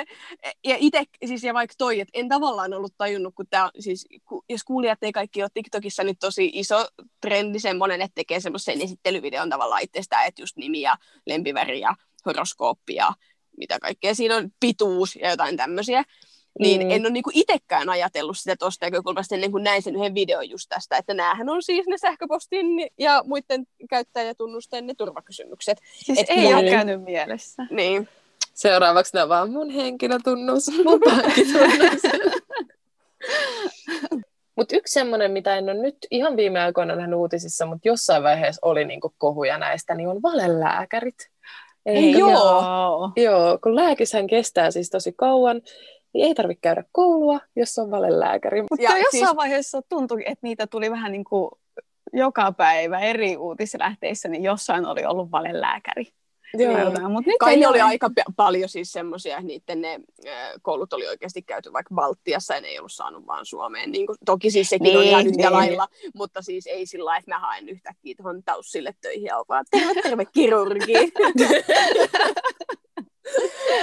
ja 0.65 0.77
itse, 0.79 1.05
siis 1.25 1.45
ja 1.45 1.55
vaikka 1.55 1.75
toi, 1.79 2.01
että 2.01 2.14
en 2.15 2.29
tavallaan 2.29 2.75
ollut 2.75 2.95
tajunnut, 2.99 3.35
kun 3.35 3.47
tämä 3.51 3.71
siis, 3.79 4.07
jos 4.49 4.65
kuulijat 4.65 5.03
ei 5.03 5.13
kaikki 5.13 5.43
ole 5.43 5.51
TikTokissa 5.55 6.05
nyt 6.05 6.19
tosi 6.21 6.51
iso 6.55 6.87
trendi 7.21 7.61
semmoinen, 7.61 8.03
että 8.03 8.15
tekee 8.15 8.41
semmoisen 8.41 8.83
esittelyvideon 8.83 9.51
tavallaan 9.51 9.83
itsestään, 9.83 10.27
että 10.27 10.43
just 10.43 10.57
nimi 10.57 10.81
ja 10.81 10.97
lempiväri 11.27 11.81
ja 11.81 11.95
horoskooppi 12.27 12.95
ja 12.95 13.13
mitä 13.57 13.79
kaikkea 13.79 14.15
siinä 14.15 14.37
on, 14.37 14.51
pituus 14.61 15.17
ja 15.17 15.31
jotain 15.31 15.57
tämmöisiä. 15.57 16.05
Niin 16.59 16.83
mm. 16.83 16.91
en 16.91 17.03
ole 17.03 17.11
niinku 17.11 17.31
itsekään 17.35 17.89
ajatellut 17.89 18.39
sitä 18.39 18.57
tuosta 18.57 18.87
näkökulmasta 18.87 19.35
ennen 19.35 19.51
kuin 19.51 19.65
näin 19.65 19.83
sen 19.83 19.97
yhden 19.97 20.15
videon 20.15 20.51
just 20.51 20.69
tästä, 20.69 20.97
että 20.97 21.15
näähän 21.15 21.49
on 21.49 21.63
siis 21.63 21.87
ne 21.87 21.99
sähköpostin 21.99 22.67
ja 22.99 23.23
muiden 23.27 23.67
käyttäjätunnusten 23.91 24.87
ne 24.87 24.95
turvakysymykset. 24.95 25.79
Siis 25.95 26.19
Et 26.19 26.27
ei 26.31 26.55
ole 26.55 26.71
käynyt 26.71 27.03
mielessä. 27.03 27.67
Niin. 27.71 28.09
Seuraavaksi 28.55 29.17
ne 29.17 29.29
vaan 29.29 29.51
mun 29.51 29.71
henkilötunnus, 29.71 30.71
mun 30.85 31.01
pankkitunnus. 31.05 32.03
mutta 34.57 34.77
yksi 34.77 34.93
semmoinen, 34.93 35.31
mitä 35.31 35.57
en 35.57 35.65
ole 35.65 35.83
nyt 35.83 35.97
ihan 36.11 36.37
viime 36.37 36.61
aikoina 36.61 36.97
nähnyt 36.97 37.19
uutisissa, 37.19 37.67
mutta 37.67 37.89
jossain 37.89 38.23
vaiheessa 38.23 38.61
oli 38.63 38.85
niinku 38.85 39.15
kohuja 39.19 39.59
näistä, 39.59 39.95
niin 39.95 40.09
on 40.09 40.23
valelääkärit. 40.23 41.31
Ei, 41.87 42.13
joo. 42.13 43.11
Joo, 43.17 43.59
kun 43.63 43.77
lääkishän 43.77 44.27
kestää 44.27 44.71
siis 44.71 44.91
tosi 44.91 45.13
kauan, 45.13 45.63
niin 46.15 46.27
ei 46.27 46.35
tarvitse 46.35 46.61
käydä 46.61 46.85
koulua, 46.93 47.41
jos 47.57 47.79
on 47.79 47.91
valelääkäri. 47.91 48.63
Mutta 48.63 48.83
jossain 48.83 49.05
siis... 49.11 49.37
vaiheessa 49.37 49.83
tuntui, 49.89 50.23
että 50.27 50.39
niitä 50.43 50.67
tuli 50.67 50.91
vähän 50.91 51.13
niin 51.13 51.25
kuin 51.25 51.51
joka 52.13 52.53
päivä 52.53 52.99
eri 52.99 53.37
uutislähteissä, 53.37 54.29
niin 54.29 54.43
jossain 54.43 54.87
oli 54.87 55.05
ollut 55.05 55.31
valelääkäri. 55.31 56.07
Joo. 56.59 57.09
Mutta 57.09 57.31
nyt 57.31 57.39
Kai 57.39 57.57
ne 57.57 57.69
oli 57.69 57.81
aika 57.81 58.11
paljon 58.37 58.69
siis 58.69 58.93
semmoisia, 58.93 59.37
että 59.37 59.47
niiden 59.47 59.81
ne 59.81 60.01
koulut 60.63 60.93
oli 60.93 61.09
oikeasti 61.09 61.43
käyty 61.43 61.73
vaikka 61.73 61.95
Baltiassa 61.95 62.55
ja 62.55 62.61
ne 62.61 62.69
ei 62.69 62.79
ollut 62.79 62.93
saanut 62.93 63.27
vaan 63.27 63.47
Suomeen. 63.47 63.91
Niin 63.91 64.07
kuin, 64.07 64.19
toki 64.25 64.51
siis 64.51 64.69
sekin 64.69 64.85
niin, 64.85 64.99
on 64.99 65.05
ihan 65.05 65.27
yhtä 65.27 65.43
niin. 65.43 65.53
lailla, 65.53 65.89
mutta 66.15 66.43
siis 66.43 66.67
ei 66.67 66.87
sillä 66.87 67.05
lailla, 67.05 67.19
että 67.19 67.31
mä 67.31 67.39
haen 67.39 67.69
yhtäkkiä 67.69 68.15
tuohon 68.17 68.43
taussille 68.43 68.95
töihin 69.01 69.25
ja 69.25 69.45
vaan 69.49 69.65
terve, 69.71 70.03
terve 70.03 70.25
kirurgi. 70.25 70.93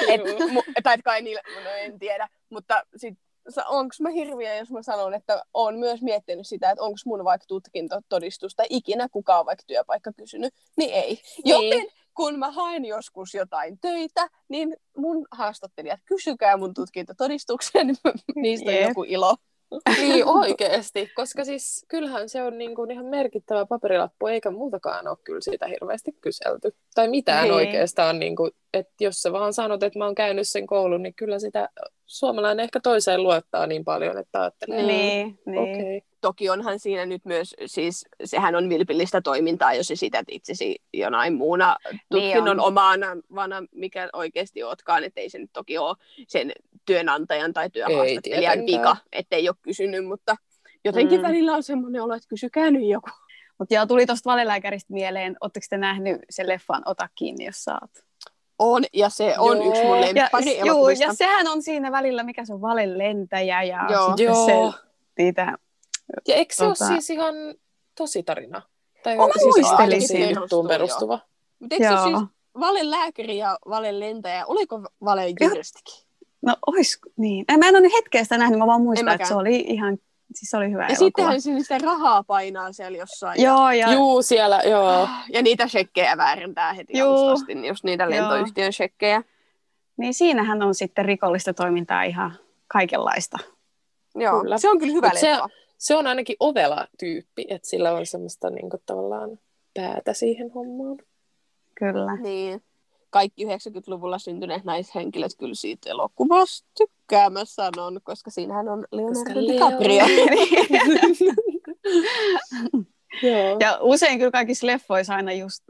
et, 0.08 0.22
mu, 0.51 0.62
tai 0.84 0.94
et 0.94 1.01
kai 1.04 1.22
niillä, 1.22 1.42
no 1.63 1.70
en 1.70 2.00
tiedä, 2.00 2.28
mutta 2.50 2.84
sitten 2.96 3.32
onko 3.68 3.96
mä 4.00 4.10
hirviä, 4.10 4.56
jos 4.56 4.72
mä 4.72 4.82
sanon, 4.84 5.13
että 5.13 5.44
oon 5.54 5.75
myös 5.80 6.01
miettinyt 6.01 6.48
sitä, 6.48 6.72
että 6.72 6.84
onko 6.84 6.98
mun 7.06 7.24
vaikka 7.24 7.46
tutkintotodistusta 7.48 8.63
ikinä 8.70 9.08
kukaan 9.12 9.46
vaikka 9.46 9.63
työpaikka 9.68 10.12
kysynyt, 10.13 10.54
niin 10.78 10.94
ei. 10.94 11.22
Niin. 11.46 11.88
Kun 12.13 12.39
mä 12.39 12.51
haen 12.51 12.86
joskus 12.86 13.34
jotain 13.34 13.80
töitä, 13.82 14.30
niin 14.50 14.75
mun 14.98 15.27
haastattelijat, 15.32 16.00
kysykää 16.06 16.58
mun 16.58 16.74
tutkintotodistuksen, 16.74 17.88
niin 17.88 17.96
niistä 18.36 18.72
yeah. 18.72 18.84
on 18.84 18.89
joku 18.89 19.03
ilo. 19.03 19.36
Niin 19.98 20.25
oikeasti, 20.39 21.12
koska 21.15 21.46
siis 21.46 21.86
kyllähän 21.88 22.30
se 22.30 22.44
on 22.44 22.58
niin 22.58 22.75
kuin 22.75 22.91
ihan 22.91 23.06
merkittävä 23.06 23.65
paperilappu, 23.65 24.27
eikä 24.27 24.51
muutakaan 24.51 25.08
ole 25.08 25.18
kyllä 25.24 25.41
siitä 25.41 25.68
hirveästi 25.68 26.12
kyselty. 26.22 26.75
Tai 26.96 27.08
mitään 27.08 27.44
niin. 27.44 27.53
oikeastaan, 27.53 28.20
niin 28.20 28.36
kuin, 28.36 28.51
että 28.74 28.94
jos 29.00 29.15
sä 29.15 29.32
vaan 29.32 29.53
sanot, 29.53 29.84
että 29.84 30.00
mä 30.00 30.06
oon 30.06 30.15
käynyt 30.15 30.50
sen 30.50 30.68
koulun, 30.68 31.03
niin 31.03 31.13
kyllä 31.13 31.39
sitä 31.39 31.70
suomalainen 32.06 32.63
ehkä 32.63 32.80
toiseen 32.80 33.24
luottaa 33.24 33.68
niin 33.68 33.86
paljon, 33.86 34.18
että 34.18 34.41
ajattelee, 34.41 34.84
niin, 34.84 35.39
niin. 35.46 35.60
Okay. 35.60 36.11
Toki 36.22 36.50
onhan 36.50 36.80
siinä 36.80 37.06
nyt 37.06 37.25
myös, 37.25 37.56
siis 37.66 38.06
sehän 38.24 38.56
on 38.56 38.70
vilpillistä 38.70 39.22
toimintaa, 39.22 39.74
jos 39.74 39.92
esität 39.92 40.25
itsesi 40.28 40.75
jonain 40.94 41.34
muuna 41.34 41.75
tutkinnon 42.12 42.58
niin 42.58 42.66
omana, 42.66 43.08
vana, 43.36 43.63
mikä 43.72 44.10
oikeasti 44.13 44.63
ootkaan, 44.63 45.04
että 45.04 45.22
ei 45.22 45.30
se 45.30 45.40
nyt 45.40 45.54
toki 45.54 45.78
ole 45.78 45.96
sen 46.28 46.51
työnantajan 46.86 47.54
tai 47.54 47.70
työhaastattelijan 47.70 48.60
vika, 48.60 48.98
ettei 49.12 49.50
ole 49.50 49.56
kysynyt, 49.62 50.06
mutta 50.06 50.36
jotenkin 50.86 51.20
mm. 51.20 51.28
välillä 51.28 51.56
on 51.56 51.63
semmoinen 51.63 52.04
olo, 52.04 52.13
että 52.13 52.30
kysykää 52.30 52.72
nyt 52.72 52.90
joku. 52.90 53.10
Mutta 53.58 53.74
joo, 53.75 53.86
tuli 53.86 54.06
tuosta 54.06 54.30
valelääkäristä 54.30 54.94
mieleen, 54.94 55.36
oletteko 55.42 55.66
te 55.70 55.78
nähnyt 55.78 56.22
sen 56.30 56.48
leffan 56.48 56.82
Ota 56.86 57.10
kiinni, 57.16 57.46
jos 57.46 57.63
saat? 57.63 57.92
On, 58.60 58.84
ja 58.94 59.10
se 59.10 59.36
on 59.38 59.58
joo. 59.58 59.70
yksi 59.70 59.84
mun 59.84 60.01
lemppari 60.01 60.58
ja, 60.58 60.66
joo, 60.66 60.90
ja 60.90 61.13
sehän 61.13 61.48
on 61.48 61.62
siinä 61.62 61.92
välillä, 61.92 62.24
mikä 62.24 62.46
se 62.46 62.54
on 62.54 62.62
valelentäjä 62.62 63.63
ja 63.63 63.88
joo. 63.92 64.08
sitten 64.08 64.25
joo. 64.25 64.72
se, 64.72 64.78
niitä, 65.18 65.58
Ja 66.27 66.36
eikö 66.36 66.53
se 66.53 66.65
tota... 66.65 66.86
ole 66.86 66.94
siis 66.94 67.10
ihan 67.10 67.36
tosi 67.96 68.24
tarina? 68.24 68.62
Tai 69.03 69.18
Oma 69.18 69.34
siis 69.34 69.56
muistelisin. 69.56 70.36
juttuun 70.36 70.68
perustuva. 70.68 71.20
Mutta 71.60 71.75
eikö 71.75 71.88
se 71.88 72.03
siis 72.03 72.30
valelääkäri 72.60 73.38
ja 73.38 73.58
valelentäjä, 73.70 74.46
oliko 74.46 74.82
valejuristikin? 75.03 75.94
No 76.41 76.56
ois, 76.68 77.00
niin. 77.18 77.46
Mä 77.58 77.68
en 77.68 77.75
ole 77.75 77.82
nyt 77.82 77.94
hetkeä 77.94 78.24
nähnyt, 78.38 78.60
mä 78.60 78.68
vaan 78.68 78.82
muistan, 78.82 79.13
että 79.13 79.27
se 79.27 79.36
oli 79.36 79.56
ihan 79.56 79.98
Siis 80.36 80.50
se 80.50 80.58
oli 80.58 80.72
hyvä 80.72 80.88
Ja 80.89 80.96
sittenhän 80.96 81.41
sinne 81.41 81.62
sitä 81.62 81.77
rahaa 81.77 82.24
painaa 82.24 82.72
siellä 82.72 82.98
jossain. 82.98 83.41
Joo, 83.41 83.72
ja... 83.72 83.94
Juu, 83.94 84.22
siellä, 84.22 84.62
joo. 84.65 85.08
Ja 85.34 85.41
niitä 85.41 85.68
shekkejä 85.68 86.18
väärentää 86.18 86.74
heti 86.74 86.98
Juu. 86.98 87.27
asti, 87.27 87.56
niin 87.56 87.65
just 87.65 87.84
niitä 87.84 88.10
lentoyhtiön 88.10 88.74
shekkejä. 88.74 89.24
Niin 89.98 90.13
siinähän 90.13 90.62
on 90.62 90.75
sitten 90.75 91.06
rikollista 91.06 91.53
toimintaa 91.53 92.03
ihan 92.03 92.34
kaikenlaista. 92.68 93.38
Joo, 94.15 94.41
kyllä. 94.41 94.58
se 94.58 94.70
on 94.70 94.80
kyllä 94.80 94.94
hyvä 94.94 95.12
se, 95.20 95.38
se 95.82 95.96
on 95.96 96.08
ainakin 96.08 96.36
ovela 96.40 96.88
tyyppi, 97.00 97.46
että 97.50 97.68
sillä 97.68 97.92
on 97.92 98.06
semmoista 98.06 98.50
niin 98.50 98.70
kuin, 98.70 98.84
tavallaan 98.86 99.40
päätä 99.74 100.14
siihen 100.14 100.52
hommaan. 100.52 100.98
Kyllä. 101.76 102.15
Niin 102.15 102.63
kaikki 103.10 103.46
90-luvulla 103.46 104.20
syntyneet 104.20 104.63
naishenkilöt 104.63 105.32
kyllä 105.39 105.54
siitä 105.54 105.89
elokuvasta 105.89 106.67
tykkää, 106.78 107.30
mä 107.30 107.46
sanon, 107.46 108.00
koska 108.04 108.32
siinähän 108.32 108.70
on 108.70 108.86
Leonardo 108.91 109.41
DiCaprio. 109.41 110.04
Joo. 113.24 113.58
Ja 113.60 113.78
usein 113.82 114.17
kyllä 114.17 114.32
kaikissa 114.32 114.67
leffoissa 114.67 115.15
aina 115.15 115.34
just 115.34 115.63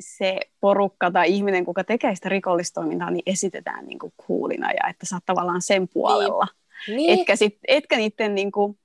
se 0.00 0.40
porukka 0.60 1.10
tai 1.10 1.32
ihminen, 1.32 1.64
kuka 1.64 1.84
tekee 1.84 2.14
sitä 2.14 2.28
rikollistoimintaa, 2.28 3.10
niin 3.10 3.22
esitetään 3.26 3.86
niin 3.86 3.98
kuin 3.98 4.12
kuulina 4.26 4.70
ja 4.72 4.88
että 4.90 5.06
sä 5.06 5.16
oot 5.16 5.24
tavallaan 5.26 5.62
sen 5.62 5.88
puolella. 5.88 6.46
Niin. 6.88 6.96
niin. 6.96 7.20
Etkä, 7.20 7.36
sit, 7.36 7.58
etkä 7.68 7.96
niiden 7.96 8.34
niin 8.34 8.52
kuin 8.52 8.78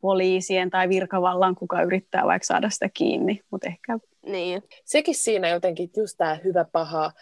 poliisien 0.00 0.70
tai 0.70 0.88
virkavallan, 0.88 1.54
kuka 1.54 1.82
yrittää 1.82 2.26
vaikka 2.26 2.46
saada 2.46 2.70
sitä 2.70 2.88
kiinni, 2.94 3.40
mutta 3.50 3.68
ehkä... 3.68 3.98
Niin. 4.26 4.62
Sekin 4.84 5.14
siinä 5.14 5.48
jotenkin 5.48 5.90
just 5.96 6.14
tämä 6.18 6.38
hyvä 6.44 6.64
paha 6.72 7.12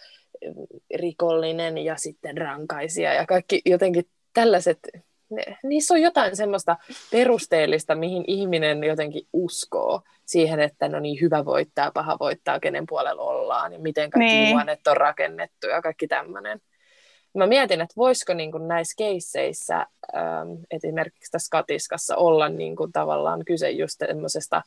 rikollinen 0.95 1.77
ja 1.77 1.95
sitten 1.97 2.37
rankaisija 2.37 3.13
ja 3.13 3.25
kaikki 3.25 3.61
jotenkin 3.65 4.03
tällaiset, 4.33 4.79
ne, 5.29 5.43
niissä 5.63 5.93
on 5.93 6.01
jotain 6.01 6.35
semmoista 6.35 6.77
perusteellista, 7.11 7.95
mihin 7.95 8.23
ihminen 8.27 8.83
jotenkin 8.83 9.27
uskoo 9.33 10.01
siihen, 10.25 10.59
että 10.59 10.89
no 10.89 10.99
niin, 10.99 11.21
hyvä 11.21 11.45
voittaa, 11.45 11.91
paha 11.91 12.17
voittaa, 12.19 12.59
kenen 12.59 12.85
puolella 12.89 13.21
ollaan 13.21 13.73
ja 13.73 13.79
miten 13.79 14.09
kaikki 14.09 14.33
niin. 14.33 14.53
luonnet 14.53 14.87
on 14.87 14.97
rakennettu 14.97 15.67
ja 15.67 15.81
kaikki 15.81 16.07
tämmöinen. 16.07 16.61
Mä 17.33 17.47
mietin, 17.47 17.81
että 17.81 17.93
voisiko 17.97 18.33
niin 18.33 18.51
kuin 18.51 18.67
näissä 18.67 18.93
keisseissä, 18.97 19.85
ähm, 20.15 20.51
esimerkiksi 20.71 21.31
tässä 21.31 21.49
katiskassa, 21.51 22.15
olla 22.15 22.49
niin 22.49 22.75
kuin 22.75 22.91
tavallaan 22.91 23.45
kyse 23.45 23.69
just 23.69 23.99
semmoisesta 24.07 24.61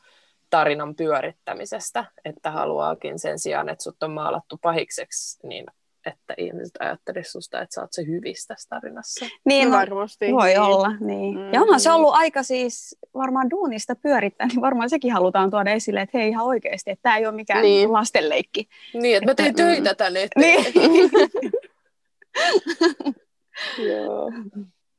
tarinan 0.50 0.94
pyörittämisestä, 0.94 2.04
että 2.24 2.50
haluaakin 2.50 3.18
sen 3.18 3.38
sijaan, 3.38 3.68
että 3.68 3.82
sut 3.84 4.02
on 4.02 4.10
maalattu 4.10 4.58
pahikseksi, 4.62 5.46
niin 5.46 5.64
että 6.06 6.34
ihmiset 6.38 6.74
ajattelisivat 6.80 7.32
susta, 7.32 7.60
että 7.60 7.74
sä 7.74 7.80
oot 7.80 7.92
se 7.92 8.06
hyvissä 8.06 8.48
tässä 8.48 8.68
tarinassa. 8.68 9.26
Niin, 9.44 9.70
no, 9.70 9.76
varmasti. 9.76 10.32
Voi 10.32 10.48
niin. 10.48 10.60
olla, 10.60 10.96
niin. 11.00 11.34
Mm-hmm. 11.34 11.52
Ja 11.52 11.62
onhan 11.62 11.80
se 11.80 11.92
ollut 11.92 12.14
aika 12.14 12.42
siis 12.42 12.98
varmaan 13.14 13.50
duunista 13.50 13.94
pyörittää, 13.94 14.46
niin 14.46 14.60
varmaan 14.60 14.90
sekin 14.90 15.12
halutaan 15.12 15.50
tuoda 15.50 15.70
esille, 15.70 16.00
että 16.00 16.18
hei 16.18 16.28
ihan 16.28 16.46
oikeasti, 16.46 16.90
että 16.90 17.02
tämä 17.02 17.16
ei 17.16 17.26
ole 17.26 17.34
mikään 17.34 17.62
niin. 17.62 17.92
lastenleikki. 17.92 18.68
Niin, 18.94 19.16
että 19.16 19.30
mä 19.30 19.34
tein 19.34 19.50
että, 19.50 19.62
töitä 19.62 19.94
tänne 19.94 20.22
eteen. 20.22 20.64
Niin. 20.64 21.10
Joo. 23.88 24.30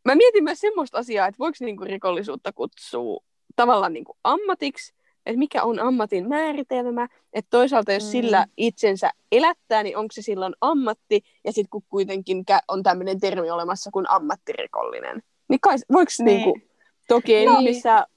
Mä 0.05 0.15
mietin 0.15 0.43
myös 0.43 0.59
semmoista 0.59 0.97
asiaa, 0.97 1.27
että 1.27 1.39
voiko 1.39 1.57
niinku 1.59 1.83
rikollisuutta 1.83 2.53
kutsua 2.53 3.23
tavallaan 3.55 3.93
niinku 3.93 4.17
ammatiksi, 4.23 4.93
että 5.25 5.39
mikä 5.39 5.63
on 5.63 5.79
ammatin 5.79 6.29
määritelmä, 6.29 7.07
että 7.33 7.49
toisaalta 7.49 7.93
jos 7.93 8.03
mm. 8.03 8.09
sillä 8.09 8.45
itsensä 8.57 9.09
elättää, 9.31 9.83
niin 9.83 9.97
onko 9.97 10.11
se 10.11 10.21
silloin 10.21 10.53
ammatti, 10.61 11.21
ja 11.43 11.51
sitten 11.51 11.69
kun 11.69 11.83
kuitenkin 11.89 12.43
on 12.67 12.83
tämmöinen 12.83 13.19
termi 13.19 13.51
olemassa 13.51 13.91
kuin 13.91 14.09
ammattirikollinen. 14.09 15.23
Niin 15.49 15.59
kai, 15.59 15.77
voiko 15.91 16.11
niin. 16.19 16.25
niinku, 16.25 16.59
toki 17.07 17.35
ei 17.35 17.45
no. 17.45 17.61
missä 17.61 18.07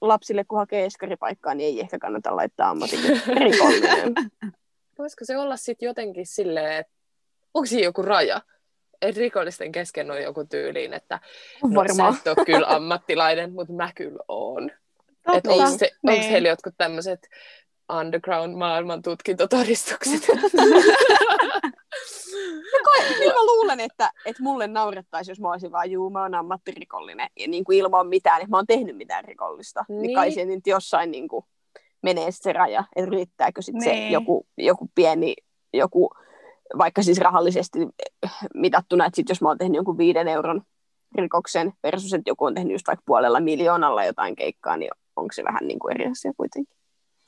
lapsille, 0.00 0.44
kun 0.44 0.58
hakee 0.58 0.84
eskaripaikkaa, 0.84 1.54
niin 1.54 1.66
ei 1.66 1.80
ehkä 1.80 1.98
kannata 1.98 2.36
laittaa 2.36 2.70
ammattirikollinen. 2.70 4.14
Voisiko 4.98 5.24
se 5.24 5.36
olla 5.36 5.56
sitten 5.56 5.86
jotenkin 5.86 6.26
silleen, 6.26 6.76
että 6.76 6.92
onko 7.54 7.66
siinä 7.66 7.84
joku 7.84 8.02
raja? 8.02 8.40
Rikollisten 9.16 9.72
kesken 9.72 10.10
on 10.10 10.22
joku 10.22 10.44
tyyliin, 10.44 10.92
että 10.92 11.20
no, 11.62 11.84
sä 11.96 12.08
et 12.08 12.38
ole 12.38 12.46
kyllä 12.46 12.66
ammattilainen, 12.66 13.52
mutta 13.52 13.72
mä 13.72 13.90
kyllä 13.94 14.24
oon. 14.28 14.70
Että 15.34 15.50
onko, 15.50 15.78
se, 15.78 15.90
niin. 16.02 16.14
onko 16.14 16.30
heillä 16.30 16.48
jotkut 16.48 16.74
tämmöiset 16.76 17.28
underground-maailman 17.92 19.02
tutkintotodistukset? 19.02 20.22
Kyllä 23.18 23.32
mä 23.32 23.46
luulen, 23.46 23.80
että, 23.80 24.10
että 24.26 24.42
mulle 24.42 24.66
naurettaisiin, 24.66 25.32
jos 25.32 25.40
mä 25.40 25.50
olisin 25.50 25.72
vaan, 25.72 25.90
juu, 25.90 26.10
mä 26.10 26.22
oon 26.22 26.34
ammattirikollinen, 26.34 27.28
ja 27.36 27.48
niin 27.48 27.64
kuin 27.64 27.78
ilman 27.78 28.06
mitään, 28.06 28.40
että 28.40 28.50
mä 28.50 28.56
oon 28.56 28.66
tehnyt 28.66 28.96
mitään 28.96 29.24
rikollista. 29.24 29.84
Niin, 29.88 30.02
niin 30.02 30.14
kai 30.14 30.30
se 30.30 30.44
nyt 30.44 30.66
jossain 30.66 31.10
niin 31.10 31.28
kuin 31.28 31.44
menee 32.02 32.30
se 32.30 32.52
raja, 32.52 32.84
että 32.96 33.10
riittääkö 33.10 33.62
sitten 33.62 33.88
niin. 33.88 34.08
se 34.08 34.12
joku, 34.12 34.46
joku 34.58 34.90
pieni, 34.94 35.34
joku, 35.72 36.10
vaikka 36.78 37.02
siis 37.02 37.18
rahallisesti 37.18 37.78
mitattuna, 38.54 39.06
että 39.06 39.16
sit 39.16 39.28
jos 39.28 39.42
mä 39.42 39.48
oon 39.48 39.58
tehnyt 39.58 39.76
jonkun 39.76 39.98
viiden 39.98 40.28
euron 40.28 40.62
rikoksen 41.14 41.72
versus, 41.82 42.12
että 42.12 42.30
joku 42.30 42.44
on 42.44 42.54
tehnyt 42.54 42.72
just 42.72 42.86
vaikka 42.86 43.02
puolella 43.06 43.40
miljoonalla 43.40 44.04
jotain 44.04 44.36
keikkaa, 44.36 44.76
niin 44.76 44.90
onko 45.16 45.32
se 45.32 45.44
vähän 45.44 45.68
niin 45.68 45.78
kuin 45.78 45.94
eri 45.94 46.10
asia 46.10 46.32
kuitenkin. 46.36 46.76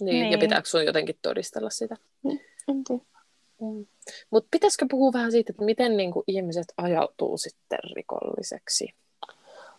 Niin, 0.00 0.20
niin. 0.20 0.32
ja 0.32 0.38
pitääkö 0.38 0.68
sun 0.68 0.84
jotenkin 0.84 1.18
todistella 1.22 1.70
sitä? 1.70 1.96
Niin. 2.22 2.40
Mm. 3.60 3.86
Mutta 4.30 4.48
pitäisikö 4.50 4.86
puhua 4.90 5.12
vähän 5.12 5.32
siitä, 5.32 5.52
että 5.52 5.64
miten 5.64 5.96
niin 5.96 6.12
kuin, 6.12 6.24
ihmiset 6.26 6.66
ajautuu 6.76 7.38
sitten 7.38 7.78
rikolliseksi? 7.96 8.94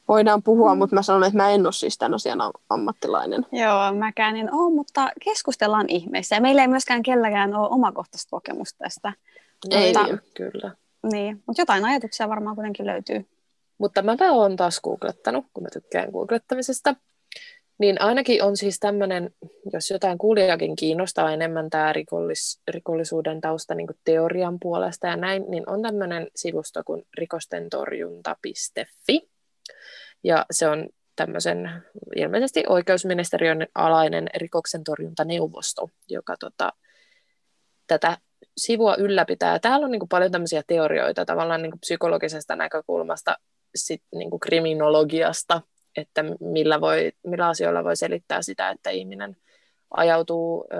Voidaan 0.07 0.43
puhua, 0.43 0.73
mm. 0.73 0.77
mutta 0.77 0.95
mä 0.95 1.01
sanon, 1.01 1.23
että 1.23 1.37
mä 1.37 1.49
en 1.49 1.65
ole 1.65 1.73
siis 1.73 1.97
tämän 1.97 2.13
asian 2.13 2.39
ammattilainen. 2.69 3.45
Joo, 3.51 3.93
mäkään 3.93 4.35
en 4.35 4.53
ole, 4.53 4.73
mutta 4.73 5.09
keskustellaan 5.23 5.85
ihmeessä. 5.89 6.35
Ja 6.35 6.41
meillä 6.41 6.61
ei 6.61 6.67
myöskään 6.67 7.03
kelläkään 7.03 7.55
ole 7.55 7.69
omakohtaista 7.69 8.29
kokemusta 8.31 8.77
tästä. 8.83 9.13
Ei, 9.71 9.87
mutta, 9.87 10.03
niin, 10.03 10.19
kyllä. 10.33 10.75
Niin, 11.11 11.43
mutta 11.47 11.61
jotain 11.61 11.85
ajatuksia 11.85 12.29
varmaan 12.29 12.55
kuitenkin 12.55 12.85
löytyy. 12.85 13.25
Mutta 13.77 14.01
mä 14.01 14.15
oon 14.31 14.55
taas 14.55 14.81
googlettanut, 14.81 15.45
kun 15.53 15.63
mä 15.63 15.69
tykkään 15.73 16.11
googlettamisesta. 16.11 16.95
Niin 17.79 18.01
ainakin 18.01 18.43
on 18.43 18.57
siis 18.57 18.79
tämmöinen, 18.79 19.29
jos 19.73 19.91
jotain 19.91 20.17
kuulijakin 20.17 20.75
kiinnostaa 20.75 21.31
enemmän 21.31 21.69
tämä 21.69 21.93
rikollis, 21.93 22.61
rikollisuuden 22.67 23.41
tausta 23.41 23.75
niin 23.75 23.87
teorian 24.03 24.59
puolesta 24.59 25.07
ja 25.07 25.15
näin, 25.15 25.45
niin 25.49 25.69
on 25.69 25.81
tämmöinen 25.81 26.27
sivusto 26.35 26.81
kuin 26.85 27.03
rikostentorjunta.fi. 27.17 29.29
Ja 30.23 30.45
se 30.51 30.67
on 30.67 30.89
tämmöisen 31.15 31.83
ilmeisesti 32.15 32.63
oikeusministeriön 32.69 33.67
alainen 33.75 34.29
rikoksen 34.35 34.83
torjuntaneuvosto, 34.83 35.89
joka 36.09 36.35
tota, 36.39 36.73
tätä 37.87 38.17
sivua 38.57 38.95
ylläpitää. 38.95 39.59
Täällä 39.59 39.85
on 39.85 39.91
niin 39.91 39.99
kuin 39.99 40.09
paljon 40.09 40.31
tämmöisiä 40.31 40.63
teorioita 40.67 41.25
tavallaan 41.25 41.61
niin 41.61 41.71
kuin 41.71 41.79
psykologisesta 41.79 42.55
näkökulmasta, 42.55 43.37
sit 43.75 44.01
niin 44.15 44.29
kuin 44.29 44.39
kriminologiasta, 44.39 45.61
että 45.97 46.23
millä, 46.39 46.81
voi, 46.81 47.11
millä 47.23 47.47
asioilla 47.47 47.83
voi 47.83 47.95
selittää 47.95 48.41
sitä, 48.41 48.69
että 48.69 48.89
ihminen 48.89 49.37
ajautuu 49.91 50.67
ö, 50.73 50.77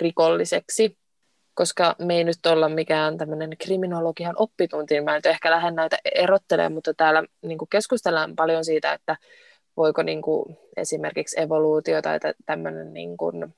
rikolliseksi, 0.00 0.98
koska 1.54 1.96
me 1.98 2.16
ei 2.16 2.24
nyt 2.24 2.46
olla 2.46 2.68
mikään 2.68 3.18
tämmöinen 3.18 3.50
kriminologian 3.58 4.34
oppitunti, 4.38 5.00
mä 5.00 5.14
nyt 5.14 5.26
ehkä 5.26 5.50
lähden 5.50 5.74
näitä 5.74 5.96
erottelemaan, 6.14 6.72
mutta 6.72 6.94
täällä 6.94 7.24
niin 7.42 7.58
kuin 7.58 7.68
keskustellaan 7.68 8.36
paljon 8.36 8.64
siitä, 8.64 8.92
että 8.92 9.16
voiko 9.76 10.02
niin 10.02 10.22
kuin, 10.22 10.58
esimerkiksi 10.76 11.40
evoluutio 11.40 12.02
tai 12.02 12.18
tämmöinen 12.46 12.92
niin 12.92 13.16
kuin, 13.16 13.54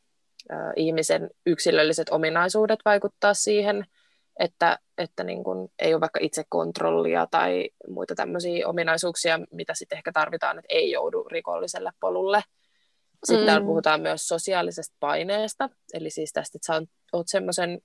ihmisen 0.76 1.30
yksilölliset 1.46 2.08
ominaisuudet 2.08 2.78
vaikuttaa 2.84 3.34
siihen, 3.34 3.86
että, 4.38 4.78
että 4.98 5.24
niin 5.24 5.44
kuin 5.44 5.68
ei 5.78 5.94
ole 5.94 6.00
vaikka 6.00 6.20
itsekontrollia 6.22 7.26
tai 7.30 7.70
muita 7.88 8.14
tämmöisiä 8.14 8.68
ominaisuuksia, 8.68 9.40
mitä 9.52 9.74
sitten 9.74 9.96
ehkä 9.96 10.12
tarvitaan, 10.12 10.58
että 10.58 10.74
ei 10.74 10.90
joudu 10.90 11.24
rikolliselle 11.24 11.90
polulle. 12.00 12.42
Sitten 13.24 13.44
mm. 13.44 13.46
täällä 13.46 13.66
puhutaan 13.66 14.00
myös 14.00 14.28
sosiaalisesta 14.28 14.96
paineesta, 15.00 15.68
eli 15.94 16.10
siis 16.10 16.32
tästä, 16.32 16.58
että 16.58 16.66
sä 16.66 16.82
oot 17.12 17.28
semmoisen 17.28 17.80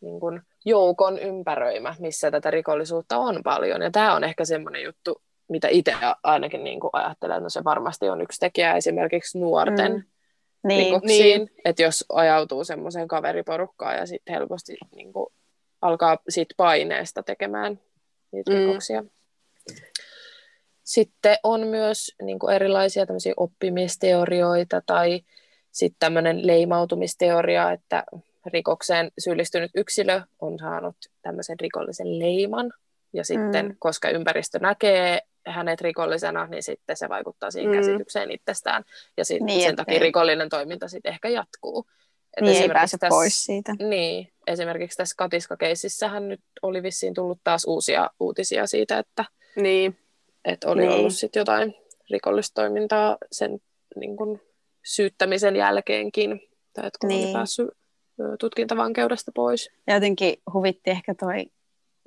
niin 0.00 0.20
kuin 0.20 0.42
joukon 0.64 1.18
ympäröimä, 1.18 1.94
missä 1.98 2.30
tätä 2.30 2.50
rikollisuutta 2.50 3.18
on 3.18 3.40
paljon. 3.44 3.82
Ja 3.82 3.90
tämä 3.90 4.14
on 4.14 4.24
ehkä 4.24 4.44
semmoinen 4.44 4.82
juttu, 4.82 5.22
mitä 5.48 5.68
itse 5.68 5.94
ainakin 6.22 6.64
niin 6.64 6.80
kuin 6.80 6.90
ajattelen, 6.92 7.36
että 7.36 7.42
no 7.42 7.50
se 7.50 7.64
varmasti 7.64 8.08
on 8.08 8.20
yksi 8.20 8.40
tekijä 8.40 8.74
esimerkiksi 8.74 9.38
nuorten 9.38 9.92
mm. 9.92 10.02
Niin, 10.64 10.84
rikoksiin, 10.84 11.38
niin. 11.38 11.50
että 11.64 11.82
jos 11.82 12.04
ajautuu 12.08 12.64
semmoiseen 12.64 13.08
kaveriporukkaan 13.08 13.96
ja 13.96 14.06
sitten 14.06 14.34
helposti 14.34 14.76
niin 14.96 15.12
kuin 15.12 15.26
alkaa 15.82 16.18
siitä 16.28 16.54
paineesta 16.56 17.22
tekemään 17.22 17.80
niitä 18.32 18.50
mm. 18.50 18.56
rikoksia. 18.56 19.04
Sitten 20.84 21.36
on 21.42 21.66
myös 21.66 22.14
niin 22.22 22.38
kuin 22.38 22.54
erilaisia 22.54 23.06
oppimisteorioita 23.36 24.82
tai 24.86 25.20
sitten 25.72 25.98
tämmöinen 25.98 26.46
leimautumisteoria, 26.46 27.72
että 27.72 28.04
rikokseen 28.46 29.10
syyllistynyt 29.18 29.70
yksilö 29.74 30.20
on 30.40 30.58
saanut 30.58 30.96
tämmöisen 31.22 31.60
rikollisen 31.60 32.18
leiman, 32.18 32.72
ja 33.12 33.24
sitten 33.24 33.66
mm. 33.66 33.76
koska 33.78 34.10
ympäristö 34.10 34.58
näkee 34.58 35.20
hänet 35.46 35.80
rikollisena, 35.80 36.46
niin 36.46 36.62
sitten 36.62 36.96
se 36.96 37.08
vaikuttaa 37.08 37.50
siihen 37.50 37.70
mm. 37.70 37.76
käsitykseen 37.76 38.30
itsestään, 38.30 38.84
ja 39.16 39.24
sit 39.24 39.42
niin, 39.42 39.62
sen 39.62 39.76
takia 39.76 39.94
ei. 39.94 40.00
rikollinen 40.00 40.48
toiminta 40.48 40.88
sitten 40.88 41.12
ehkä 41.12 41.28
jatkuu. 41.28 41.86
Et 42.36 42.44
niin 42.44 42.62
ei 42.62 42.68
pääse 42.68 42.98
tässä, 42.98 43.16
pois 43.16 43.44
siitä. 43.44 43.74
Niin, 43.78 44.32
esimerkiksi 44.46 44.96
tässä 44.96 45.14
katiskakeississähän 45.18 46.28
nyt 46.28 46.40
oli 46.62 46.82
vissiin 46.82 47.14
tullut 47.14 47.40
taas 47.44 47.64
uusia 47.64 48.10
uutisia 48.20 48.66
siitä, 48.66 48.98
että, 48.98 49.24
niin. 49.56 49.98
että 50.44 50.68
oli 50.68 50.80
niin. 50.80 50.92
ollut 50.92 51.14
sitten 51.14 51.40
jotain 51.40 51.74
rikollistoimintaa 52.10 53.16
sen 53.32 53.60
niin 53.96 54.16
kun, 54.16 54.40
syyttämisen 54.84 55.56
jälkeenkin, 55.56 56.40
tai 56.72 56.86
että 56.86 56.98
kun 57.00 57.08
niin. 57.08 57.24
oli 57.24 57.32
päässyt 57.32 57.68
tutkintavankeudesta 58.40 59.32
pois. 59.34 59.70
Ja 59.86 59.94
jotenkin 59.94 60.36
huvitti 60.52 60.90
ehkä 60.90 61.14
toi, 61.14 61.46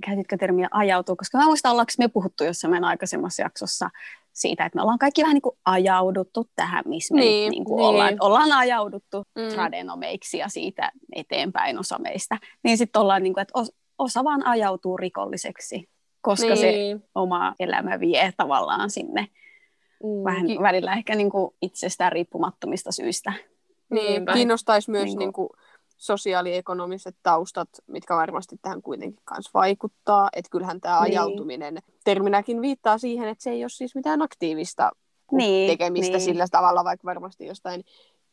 käytitkö 0.06 0.38
termiä 0.38 0.67
ajautuu, 0.71 1.15
koska 1.15 1.38
mä 1.38 1.45
muistan, 1.45 1.71
ollaanko 1.71 1.91
me 1.97 2.08
puhuttu 2.08 2.43
jossain 2.43 2.71
meidän 2.71 2.89
aikaisemmassa 2.89 3.41
jaksossa 3.41 3.89
siitä, 4.34 4.65
että 4.65 4.75
me 4.75 4.82
ollaan 4.82 4.99
kaikki 4.99 5.21
vähän 5.21 5.34
niin 5.34 5.41
kuin 5.41 5.58
ajauduttu 5.65 6.49
tähän, 6.56 6.84
missä 6.88 7.15
me 7.15 7.21
niin, 7.21 7.51
niin 7.51 7.65
kuin 7.65 7.77
niin. 7.77 7.86
ollaan. 7.86 8.17
Ollaan 8.19 8.51
ajauduttu 8.51 9.23
mm. 9.36 9.47
tradenomeiksi 9.53 10.38
ja 10.38 10.49
siitä 10.49 10.91
eteenpäin 11.15 11.79
osa 11.79 11.99
meistä. 11.99 12.38
Niin 12.63 12.77
sitten 12.77 13.01
ollaan, 13.01 13.23
niin 13.23 13.34
kuin, 13.34 13.41
että 13.41 13.60
osa 13.97 14.23
vaan 14.23 14.45
ajautuu 14.45 14.97
rikolliseksi, 14.97 15.89
koska 16.21 16.47
niin. 16.47 16.58
se 16.58 16.99
oma 17.15 17.56
elämä 17.60 17.99
vie 17.99 18.34
tavallaan 18.38 18.89
sinne 18.89 19.27
mm. 20.03 20.23
vähän 20.23 20.47
välillä 20.62 20.93
ehkä 20.93 21.15
niin 21.15 21.29
kuin 21.29 21.56
itsestään 21.62 22.12
riippumattomista 22.12 22.91
syistä. 22.91 23.34
Niin, 23.89 24.25
kiinnostaisi 24.34 24.91
myös 24.91 25.03
niin 25.03 25.17
kuin, 25.17 25.19
niin 25.19 25.34
kuin 25.34 25.49
sosiaaliekonomiset 26.04 27.16
taustat, 27.24 27.70
mitkä 27.88 28.16
varmasti 28.16 28.56
tähän 28.62 28.82
kuitenkin 28.82 29.24
kanssa 29.26 29.52
vaikuttaa. 29.54 30.30
Että 30.34 30.50
kyllähän 30.52 30.82
tämä 30.82 30.96
niin. 30.96 31.20
ajautuminen 31.20 31.78
terminäkin 32.04 32.62
viittaa 32.62 32.98
siihen, 32.98 33.30
että 33.30 33.44
se 33.44 33.50
ei 33.50 33.63
ole 33.63 33.70
siis 33.70 33.96
mitään 33.96 34.22
aktiivista 34.22 34.92
niin, 35.32 35.70
tekemistä 35.70 36.18
niin. 36.18 36.26
sillä 36.26 36.46
tavalla, 36.52 36.84
vaikka 36.84 37.06
varmasti 37.06 37.46
jostain 37.46 37.84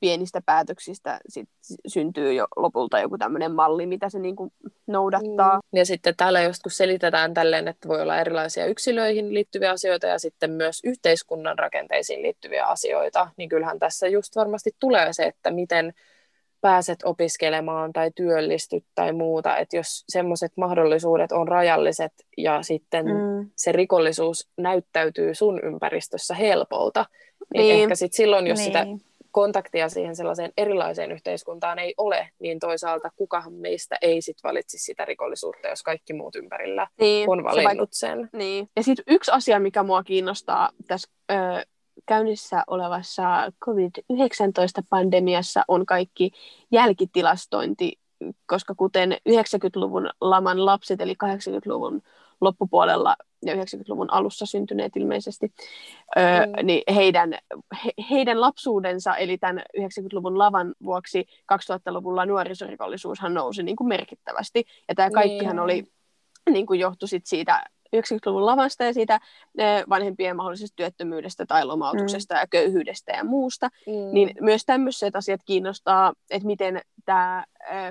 pienistä 0.00 0.40
päätöksistä 0.46 1.20
sit 1.28 1.48
syntyy 1.87 2.33
jo 2.33 2.46
lopulta 2.56 3.00
joku 3.00 3.18
tämmöinen 3.18 3.52
malli, 3.52 3.87
mitä 3.87 4.09
se 4.09 4.18
niinku 4.18 4.52
noudattaa. 4.87 5.56
Mm. 5.56 5.78
Ja 5.78 5.87
sitten 5.87 6.16
täällä 6.16 6.42
just 6.42 6.62
kun 6.62 6.72
selitetään 6.72 7.35
tälleen, 7.35 7.68
että 7.68 7.88
voi 7.88 8.02
olla 8.02 8.20
erilaisia 8.20 8.66
yksilöihin 8.66 9.35
liittyviä 9.35 9.70
asioita 9.70 10.06
ja 10.06 10.18
sitten 10.18 10.50
myös 10.50 10.80
yhteiskunnan 10.85 11.59
rakenteisiin 11.59 12.22
liittyviä 12.22 12.64
asioita, 12.64 13.28
niin 13.37 13.48
kyllähän 13.48 13.78
tässä 13.78 14.09
just 14.09 14.37
varmasti 14.37 14.70
tulee 14.78 15.12
se, 15.12 15.24
että 15.24 15.50
miten 15.50 15.94
pääset 16.60 16.98
opiskelemaan 17.04 17.92
tai 17.92 18.10
työllistyt 18.14 18.84
tai 18.94 19.12
muuta, 19.12 19.56
että 19.56 19.76
jos 19.76 20.04
semmoiset 20.08 20.52
mahdollisuudet 20.56 21.32
on 21.32 21.48
rajalliset 21.48 22.12
ja 22.36 22.62
sitten 22.62 23.06
mm. 23.06 23.50
se 23.56 23.72
rikollisuus 23.72 24.48
näyttäytyy 24.56 25.34
sun 25.34 25.60
ympäristössä 25.64 26.34
helpolta, 26.34 27.06
niin, 27.54 27.62
niin. 27.62 27.82
ehkä 27.82 27.94
sit 27.94 28.12
silloin, 28.12 28.46
jos 28.46 28.58
niin. 28.58 28.66
sitä 28.66 28.86
kontaktia 29.30 29.88
siihen 29.88 30.16
sellaiseen 30.16 30.52
erilaiseen 30.56 31.12
yhteiskuntaan 31.12 31.78
ei 31.78 31.94
ole, 31.96 32.28
niin 32.38 32.58
toisaalta 32.58 33.10
kukahan 33.16 33.52
meistä 33.52 33.96
ei 34.02 34.22
sit 34.22 34.36
valitsisi 34.44 34.84
sitä 34.84 35.04
rikollisuutta, 35.04 35.68
jos 35.68 35.82
kaikki 35.82 36.12
muut 36.12 36.36
ympärillä 36.36 36.86
niin, 37.00 37.30
on 37.30 37.44
valinnut 37.44 37.92
se 37.92 37.98
sen. 37.98 38.28
Niin. 38.32 38.68
Ja 38.76 38.82
sitten 38.82 39.04
yksi 39.08 39.30
asia, 39.30 39.60
mikä 39.60 39.82
mua 39.82 40.02
kiinnostaa 40.02 40.70
tässä 40.86 41.10
ö, 41.30 41.34
käynnissä 42.10 42.64
olevassa 42.66 43.52
COVID-19-pandemiassa 43.64 45.64
on 45.68 45.86
kaikki 45.86 46.32
jälkitilastointi, 46.70 47.98
koska 48.46 48.74
kuten 48.74 49.16
90-luvun 49.28 50.10
laman 50.20 50.66
lapset, 50.66 51.00
eli 51.00 51.14
80-luvun 51.24 52.02
loppupuolella 52.40 53.16
ja 53.46 53.54
90-luvun 53.54 54.12
alussa 54.12 54.46
syntyneet 54.46 54.96
ilmeisesti, 54.96 55.46
mm. 55.46 56.66
niin 56.66 56.82
heidän, 56.94 57.38
he, 57.84 57.90
heidän 58.10 58.40
lapsuudensa, 58.40 59.16
eli 59.16 59.38
tämän 59.38 59.62
90-luvun 59.78 60.38
lavan 60.38 60.74
vuoksi 60.84 61.26
2000-luvulla 61.52 62.26
nuorisorikollisuushan 62.26 63.34
nousi 63.34 63.62
niin 63.62 63.76
kuin 63.76 63.88
merkittävästi. 63.88 64.64
Ja 64.88 64.94
tämä 64.94 65.10
kaikkihan 65.10 65.56
niin. 65.56 65.64
oli, 65.64 65.84
niin 66.50 66.66
kuin 66.66 66.80
johtui 66.80 67.08
sit 67.08 67.26
siitä 67.26 67.64
90-luvun 67.96 68.46
lavasta 68.46 68.85
ja 68.85 68.94
siitä 68.94 69.20
vanhempien 69.88 70.37
mahdollisesta 70.37 70.76
työttömyydestä 70.76 71.46
tai 71.46 71.64
lomautuksesta 71.64 72.35
mm. 72.35 72.40
ja 72.40 72.46
köyhyydestä 72.46 73.12
ja 73.12 73.24
muusta, 73.24 73.68
mm. 73.87 74.14
niin 74.14 74.35
myös 74.40 74.64
tämmöiset 74.64 75.16
asiat 75.16 75.40
kiinnostaa, 75.44 76.12
että 76.31 76.46
miten 76.46 76.81
tämä 77.05 77.44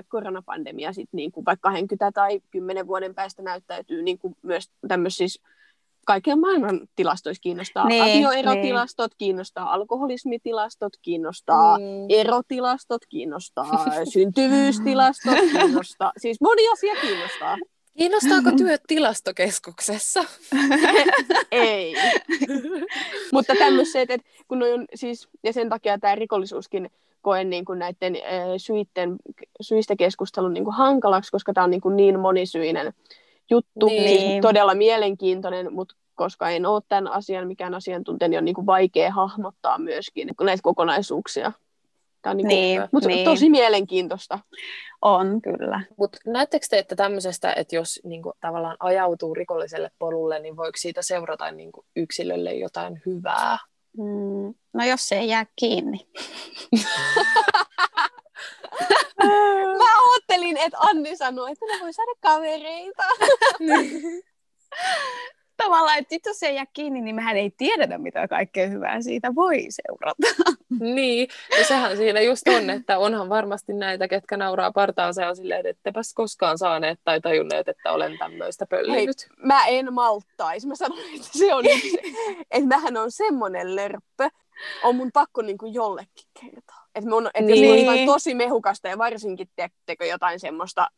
koronapandemia 0.08 0.92
sitten 0.92 1.16
niin 1.16 1.32
kuin 1.32 1.44
vaikka 1.44 1.68
20 1.68 2.12
tai 2.12 2.40
10 2.50 2.86
vuoden 2.86 3.14
päästä 3.14 3.42
näyttäytyy 3.42 4.02
niin 4.02 4.18
kuin 4.18 4.36
myös 4.42 4.70
tämmöisissä 4.88 5.42
kaiken 6.06 6.40
maailman 6.40 6.80
tilastoissa 6.96 7.40
kiinnostaa. 7.40 7.88
Niin, 7.88 8.02
Avioerotilastot 8.02 9.10
niin. 9.10 9.18
kiinnostaa, 9.18 9.72
alkoholismitilastot 9.72 10.92
kiinnostaa, 11.02 11.78
mm. 11.78 11.84
erotilastot 12.08 13.02
kiinnostaa, 13.08 13.84
syntyvyystilastot 14.12 15.38
kiinnostaa. 15.52 16.12
Siis 16.22 16.40
moni 16.40 16.68
asia 16.72 16.94
kiinnostaa. 17.00 17.56
Kiinnostaako 17.98 18.50
työt 18.56 18.82
tilastokeskuksessa? 18.86 20.24
Ei. 21.50 21.94
Mutta 23.32 23.54
tämmöiset, 23.58 24.10
että 24.10 24.28
kun 24.48 24.62
on 24.62 24.86
siis, 24.94 25.28
ja 25.44 25.52
sen 25.52 25.68
takia 25.68 25.98
tämä 25.98 26.14
rikollisuuskin 26.14 26.90
koen 27.22 27.50
niin 27.50 27.64
kuin 27.64 27.78
näiden 27.78 28.16
syitten, 28.56 29.16
syistä 29.60 29.96
keskustelun 29.96 30.54
niin 30.54 30.64
kuin 30.64 30.76
hankalaksi, 30.76 31.30
koska 31.30 31.52
tämä 31.52 31.64
on 31.64 31.70
niin, 31.70 31.80
kuin 31.80 31.96
niin 31.96 32.20
monisyinen 32.20 32.92
juttu, 33.50 33.86
niin. 33.86 34.20
siis 34.20 34.40
todella 34.42 34.74
mielenkiintoinen, 34.74 35.72
mutta 35.72 35.94
koska 36.14 36.50
en 36.50 36.66
ole 36.66 36.82
tämän 36.88 37.08
asian 37.08 37.46
mikään 37.46 37.74
asiantuntija, 37.74 38.28
niin 38.28 38.38
on 38.38 38.44
niin 38.44 38.54
kuin 38.54 38.66
vaikea 38.66 39.12
hahmottaa 39.12 39.78
myöskin 39.78 40.30
näitä 40.40 40.62
kokonaisuuksia. 40.62 41.52
Tämä 42.22 42.30
on 42.30 42.36
niinku, 42.36 42.54
niin, 42.54 42.82
mutta 42.92 43.08
niin. 43.08 43.24
tosi 43.24 43.50
mielenkiintoista. 43.50 44.38
On, 45.02 45.42
kyllä. 45.42 45.80
Mutta 45.96 46.18
näettekö 46.26 46.66
te, 46.70 46.78
että 46.78 46.96
tämmöisestä, 46.96 47.52
että 47.52 47.76
jos 47.76 48.00
niinku, 48.04 48.32
tavallaan 48.40 48.76
ajautuu 48.80 49.34
rikolliselle 49.34 49.90
polulle, 49.98 50.38
niin 50.38 50.56
voiko 50.56 50.76
siitä 50.76 51.02
seurata 51.02 51.50
niinku, 51.50 51.84
yksilölle 51.96 52.54
jotain 52.54 53.02
hyvää? 53.06 53.58
Mm, 53.98 54.54
no 54.72 54.84
jos 54.84 55.08
se 55.08 55.18
ei 55.18 55.28
jää 55.28 55.46
kiinni. 55.56 56.08
Mä 59.78 59.90
ajattelin, 60.12 60.56
että 60.56 60.78
Anni 60.78 61.16
sanoi, 61.16 61.52
että 61.52 61.64
ne 61.66 61.80
voi 61.80 61.92
saada 61.92 62.12
kavereita. 62.20 63.02
Tavallaan, 65.64 65.98
että 65.98 66.16
jos 66.26 66.38
se 66.38 66.46
ei 66.46 66.54
jää 66.54 66.66
kiinni, 66.72 67.00
niin 67.00 67.14
mehän 67.14 67.36
ei 67.36 67.50
tiedetä, 67.56 67.98
mitä 67.98 68.28
kaikkea 68.28 68.68
hyvää 68.68 69.02
siitä 69.02 69.34
voi 69.34 69.66
seurata. 69.68 70.50
Niin, 70.80 71.28
ja 71.58 71.64
sehän 71.64 71.96
siinä 71.96 72.20
just 72.20 72.48
on, 72.48 72.70
että 72.70 72.98
onhan 72.98 73.28
varmasti 73.28 73.72
näitä, 73.72 74.08
ketkä 74.08 74.36
nauraa 74.36 74.72
partaansa 74.72 75.22
ja 75.22 75.34
silleen, 75.34 75.66
että 75.66 75.70
ettepäs 75.70 76.14
koskaan 76.14 76.58
saaneet 76.58 77.00
tai 77.04 77.20
tajunneet, 77.20 77.68
että 77.68 77.92
olen 77.92 78.18
tämmöistä 78.18 78.66
pöllinyt. 78.66 79.28
Hei, 79.28 79.46
mä 79.46 79.66
en 79.66 79.94
maltaisi. 79.94 80.66
Mä 80.66 80.74
sanon, 80.74 80.98
että 81.14 81.38
se 81.38 81.54
on, 81.54 81.64
että 82.50 82.68
mähän 82.68 82.96
on 82.96 83.10
semmoinen 83.12 83.76
lörppö, 83.76 84.28
on 84.82 84.96
mun 84.96 85.10
pakko 85.12 85.42
niin 85.42 85.58
kuin 85.58 85.74
jollekin 85.74 86.26
kertoa. 86.40 86.80
Että 86.94 87.10
mun, 87.10 87.30
et 87.34 87.44
niin. 87.44 87.80
jos 87.80 87.88
on 87.88 87.94
niin. 87.94 88.06
tosi 88.06 88.34
mehukasta 88.34 88.88
ja 88.88 88.98
varsinkin 88.98 89.48
teettekö 89.56 90.06
jotain 90.06 90.40
semmoista, 90.40 90.88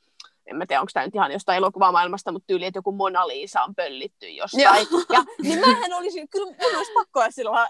en 0.46 0.56
mä 0.56 0.66
tiedä, 0.66 0.80
onko 0.80 0.90
tämä 0.94 1.06
nyt 1.06 1.14
ihan 1.14 1.32
jostain 1.32 1.56
elokuvamaailmasta, 1.56 2.32
mutta 2.32 2.46
tyyli, 2.46 2.64
että 2.64 2.78
joku 2.78 2.92
Mona 2.92 3.28
Lisa 3.28 3.62
on 3.62 3.74
pöllitty 3.74 4.28
jostain. 4.28 4.86
Ja, 5.12 5.24
niin 5.42 5.60
mähän 5.60 5.92
olisin, 5.92 6.28
kyllä 6.28 6.46
mun 6.46 6.76
olisi 6.76 6.92
pakko 6.92 7.20
olla 7.20 7.30
silloin, 7.30 7.68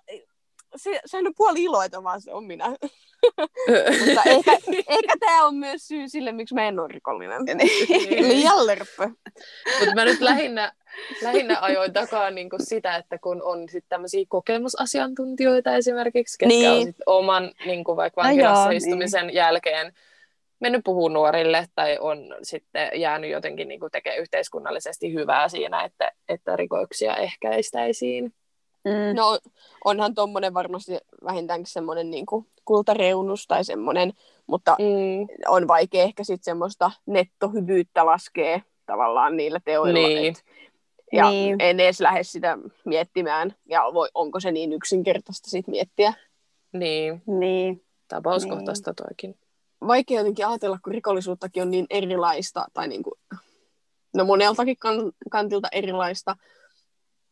se, 0.77 1.01
sehän 1.07 1.27
on 1.27 1.33
puoli 1.37 1.63
iloita, 1.63 2.03
vaan 2.03 2.21
se 2.21 2.33
on 2.33 2.45
minä. 2.45 2.67
Mutta 4.07 4.23
ehkä, 4.31 4.53
ehkä 4.89 5.15
tämä 5.21 5.47
on 5.47 5.57
myös 5.57 5.89
syy 5.89 6.09
sille, 6.09 6.33
miksi 6.33 6.55
mä 6.55 6.69
en 6.69 6.81
ole 6.81 6.89
rikollinen. 6.89 7.43
Niin. 7.45 8.29
Liian 8.29 8.67
lörppö. 8.67 9.09
Mutta 9.79 9.95
mä 9.95 10.05
nyt 10.05 10.21
lähinnä, 10.21 10.73
lähinnä 11.23 11.59
ajoin 11.61 11.93
takaa 11.93 12.31
niinku 12.31 12.57
sitä, 12.61 12.97
että 12.97 13.19
kun 13.19 13.43
on 13.43 13.69
sit 13.69 13.85
tämmöisiä 13.89 14.25
kokemusasiantuntijoita 14.29 15.77
esimerkiksi, 15.77 16.39
ketkä 16.39 16.55
niin. 16.55 16.71
on 16.71 16.83
sit 16.85 16.97
oman 17.07 17.53
niinku 17.67 17.97
vaikka 17.97 18.23
vankilassa 18.23 18.65
no 18.65 18.71
istumisen 18.71 19.27
niin. 19.27 19.35
jälkeen 19.35 19.93
mennyt 20.63 20.81
puhua 20.85 21.09
nuorille 21.09 21.67
tai 21.75 21.99
on 22.01 22.19
sitten 22.43 22.91
jäänyt 22.95 23.31
jotenkin 23.31 23.69
niin 23.69 23.81
tekemään 23.93 24.21
yhteiskunnallisesti 24.21 25.13
hyvää 25.13 25.49
siinä, 25.49 25.85
että, 25.85 26.13
että 26.29 26.57
rikoiksia 26.57 27.17
ehkäistäisiin. 27.17 28.35
Mm. 28.85 29.17
No 29.17 29.39
onhan 29.85 30.15
tuommoinen 30.15 30.55
varmasti 30.55 30.99
vähintäänkin 31.25 31.73
semmoinen 31.73 32.11
niin 32.11 32.27
kultareunus 32.65 33.47
tai 33.47 33.65
semmoinen, 33.65 34.13
mutta 34.47 34.77
mm. 34.79 35.27
on 35.49 35.69
vaikea 35.69 36.03
ehkä 36.03 36.25
sitten 36.25 36.45
semmoista 36.45 36.91
nettohyvyyttä 37.07 38.07
laskea 38.07 38.61
tavallaan 38.87 39.37
niillä 39.37 39.61
teoilla. 39.65 40.09
Niin. 40.09 40.31
Et, 40.31 40.45
ja 41.13 41.31
niin. 41.31 41.57
en 41.59 41.81
edes 41.81 42.01
lähde 42.01 42.23
sitä 42.23 42.59
miettimään, 42.85 43.55
ja 43.67 43.83
voi, 43.95 44.09
onko 44.15 44.41
se 44.41 44.53
niin 44.53 44.73
yksinkertaista 44.73 45.51
sitten 45.51 45.73
miettiä. 45.73 46.13
Niin. 46.73 47.23
niin. 47.27 47.85
Tapauskohtaista 48.09 48.91
niin. 48.91 48.97
toikin. 48.97 49.42
Vaikea 49.87 50.21
jotenkin 50.21 50.47
ajatella, 50.47 50.79
kun 50.85 50.93
rikollisuuttakin 50.93 51.63
on 51.63 51.71
niin 51.71 51.87
erilaista, 51.91 52.65
tai 52.75 52.89
niin 52.89 53.03
kuin, 53.03 53.15
no 54.17 54.25
moneltakin 54.25 54.77
kan- 54.77 55.13
kantilta 55.31 55.69
erilaista, 55.73 56.37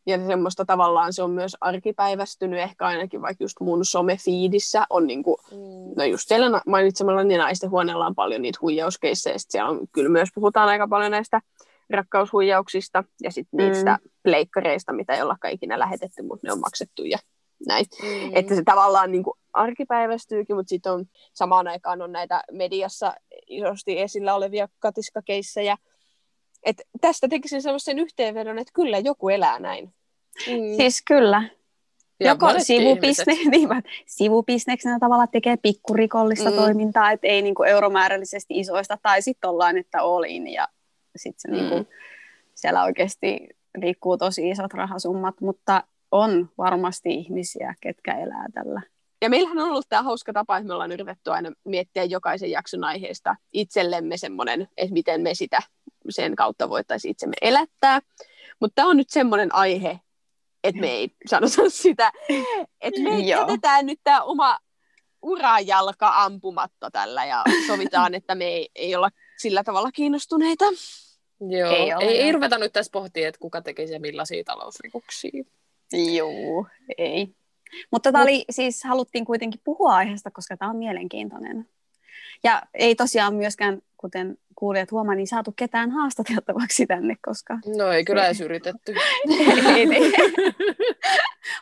ja 0.05 0.25
semmoista 0.27 0.65
tavallaan 0.65 1.13
se 1.13 1.23
on 1.23 1.31
myös 1.31 1.57
arkipäivästynyt, 1.61 2.59
ehkä 2.59 2.85
ainakin 2.85 3.21
vaikka 3.21 3.43
just 3.43 3.59
mun 3.59 3.85
somefiidissä 3.85 4.85
on 4.89 5.07
niinku, 5.07 5.37
mm. 5.51 5.57
no 5.97 6.03
just 6.03 6.27
siellä 6.27 6.61
mainitsemalla 6.67 7.23
niin 7.23 7.39
naisten 7.39 7.71
huoneella 7.71 8.05
on 8.05 8.15
paljon 8.15 8.41
niitä 8.41 8.59
huijauskeissejä, 8.61 9.35
ja 9.35 9.39
siellä 9.39 9.69
on, 9.69 9.87
kyllä 9.91 10.09
myös 10.09 10.29
puhutaan 10.35 10.69
aika 10.69 10.87
paljon 10.87 11.11
näistä 11.11 11.41
rakkaushuijauksista 11.89 13.03
ja 13.23 13.31
sitten 13.31 13.59
mm. 13.59 13.65
niistä 13.65 13.99
pleikkareista, 14.23 14.93
mitä 14.93 15.13
ei 15.13 15.21
olla 15.21 15.37
ikinä 15.51 15.79
lähetetty, 15.79 16.21
mutta 16.21 16.47
ne 16.47 16.53
on 16.53 16.59
maksettu 16.59 17.03
ja 17.03 17.17
näin. 17.67 17.85
Mm. 18.03 18.35
Että 18.35 18.55
se 18.55 18.61
tavallaan 18.65 19.11
niin 19.11 19.23
kuin 19.23 19.33
arkipäivästyykin, 19.53 20.55
mutta 20.55 20.69
sitten 20.69 20.91
on 20.91 21.05
samaan 21.33 21.67
aikaan 21.67 22.01
on 22.01 22.11
näitä 22.11 22.43
mediassa 22.51 23.13
isosti 23.47 23.99
esillä 23.99 24.35
olevia 24.35 24.67
katiskakeissejä, 24.79 25.77
et 26.63 26.81
tästä 27.01 27.27
tekisin 27.27 27.61
sellaisen 27.61 27.99
yhteenvedon, 27.99 28.59
että 28.59 28.73
kyllä 28.73 28.97
joku 28.97 29.29
elää 29.29 29.59
näin. 29.59 29.93
Mm. 30.47 30.77
Siis 30.77 31.03
kyllä. 31.07 31.43
Ja 32.19 32.29
Joko 32.29 32.47
sivubisne, 32.57 33.33
niin, 33.51 33.69
sivubisneksenä 34.05 34.99
tavalla 34.99 35.27
tekee 35.27 35.57
pikkurikollista 35.57 36.49
mm. 36.49 36.55
toimintaa, 36.55 37.11
että 37.11 37.27
ei 37.27 37.41
niinku 37.41 37.63
euromäärällisesti 37.63 38.59
isoista, 38.59 38.97
tai 39.01 39.21
sitten 39.21 39.49
ollaan, 39.49 39.77
että 39.77 40.03
olin, 40.03 40.47
ja 40.47 40.67
sitten 41.15 41.51
mm. 41.51 41.57
niinku, 41.57 41.91
siellä 42.55 42.83
oikeasti 42.83 43.47
liikkuu 43.77 44.17
tosi 44.17 44.49
isot 44.49 44.73
rahasummat, 44.73 45.41
mutta 45.41 45.83
on 46.11 46.49
varmasti 46.57 47.09
ihmisiä, 47.09 47.75
ketkä 47.81 48.17
elää 48.17 48.45
tällä. 48.53 48.81
Ja 49.21 49.29
meillähän 49.29 49.59
on 49.59 49.69
ollut 49.69 49.85
tämä 49.89 50.03
hauska 50.03 50.33
tapa, 50.33 50.57
että 50.57 50.67
me 50.67 50.73
ollaan 50.73 50.91
yritetty 50.91 51.31
aina 51.31 51.51
miettiä 51.63 52.03
jokaisen 52.03 52.51
jakson 52.51 52.83
aiheesta 52.83 53.35
itsellemme 53.53 54.17
semmoinen, 54.17 54.67
että 54.77 54.93
miten 54.93 55.21
me 55.21 55.35
sitä 55.35 55.61
sen 56.09 56.35
kautta 56.35 56.69
voitaisiin 56.69 57.11
itsemme 57.11 57.35
elättää. 57.41 57.99
Mutta 58.59 58.75
tämä 58.75 58.87
on 58.87 58.97
nyt 58.97 59.09
semmoinen 59.09 59.55
aihe, 59.55 59.99
että 60.63 60.81
me 60.81 60.87
ei 60.87 61.11
sanota 61.29 61.69
sitä, 61.69 62.11
että 62.81 63.01
me 63.01 63.19
jätetään 63.19 63.85
nyt 63.85 63.99
tämä 64.03 64.21
oma 64.21 64.57
urajalka 65.21 66.11
ampumatta 66.15 66.91
tällä 66.91 67.25
ja 67.25 67.43
sovitaan, 67.67 68.15
että 68.15 68.35
me 68.35 68.45
ei, 68.45 68.69
ei 68.75 68.95
olla 68.95 69.09
sillä 69.37 69.63
tavalla 69.63 69.91
kiinnostuneita. 69.91 70.65
Joo, 71.49 71.71
ei, 71.71 71.91
ei, 71.99 72.21
ei 72.21 72.31
ruveta 72.31 72.57
nyt 72.57 72.73
tässä 72.73 72.91
pohtia, 72.91 73.27
että 73.27 73.39
kuka 73.39 73.61
tekee 73.61 73.85
ja 73.85 73.99
millaisia 73.99 74.43
talousrikoksia. 74.43 75.43
Joo, 75.93 76.67
ei. 76.97 77.35
Mutta 77.91 78.11
tämä 78.11 78.23
Mut... 78.23 78.29
oli, 78.29 78.45
siis 78.49 78.83
haluttiin 78.83 79.25
kuitenkin 79.25 79.61
puhua 79.63 79.95
aiheesta, 79.95 80.31
koska 80.31 80.57
tämä 80.57 80.71
on 80.71 80.77
mielenkiintoinen. 80.77 81.69
Ja 82.43 82.61
ei 82.73 82.95
tosiaan 82.95 83.35
myöskään, 83.35 83.81
kuten 83.97 84.37
kuulijat 84.55 84.91
huomaa, 84.91 85.15
niin 85.15 85.27
saatu 85.27 85.53
ketään 85.55 85.91
haastateltavaksi 85.91 86.87
tänne, 86.87 87.15
koska... 87.25 87.59
No 87.77 87.91
ei 87.91 88.05
kyllä 88.05 88.25
edes 88.25 88.41
yritetty. 88.41 88.95
ei, 89.75 89.87
ei, 89.93 90.11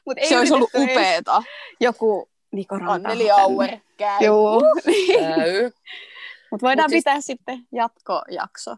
Mut 0.05 0.17
ei 0.17 0.29
Se 0.29 0.39
olisi 0.39 0.53
ollut 0.53 0.69
upeeta. 0.75 1.43
Joku 1.79 2.29
Niko 2.51 2.75
Anneli 2.87 3.31
Auer 3.31 3.77
käy. 3.97 4.17
Joo. 4.21 4.61
käy. 5.19 5.71
Mutta 6.51 6.67
voidaan 6.67 6.85
Mut 6.85 6.89
siis... 6.89 6.99
pitää 6.99 7.21
sitten 7.21 7.67
jatkojakso, 7.71 8.75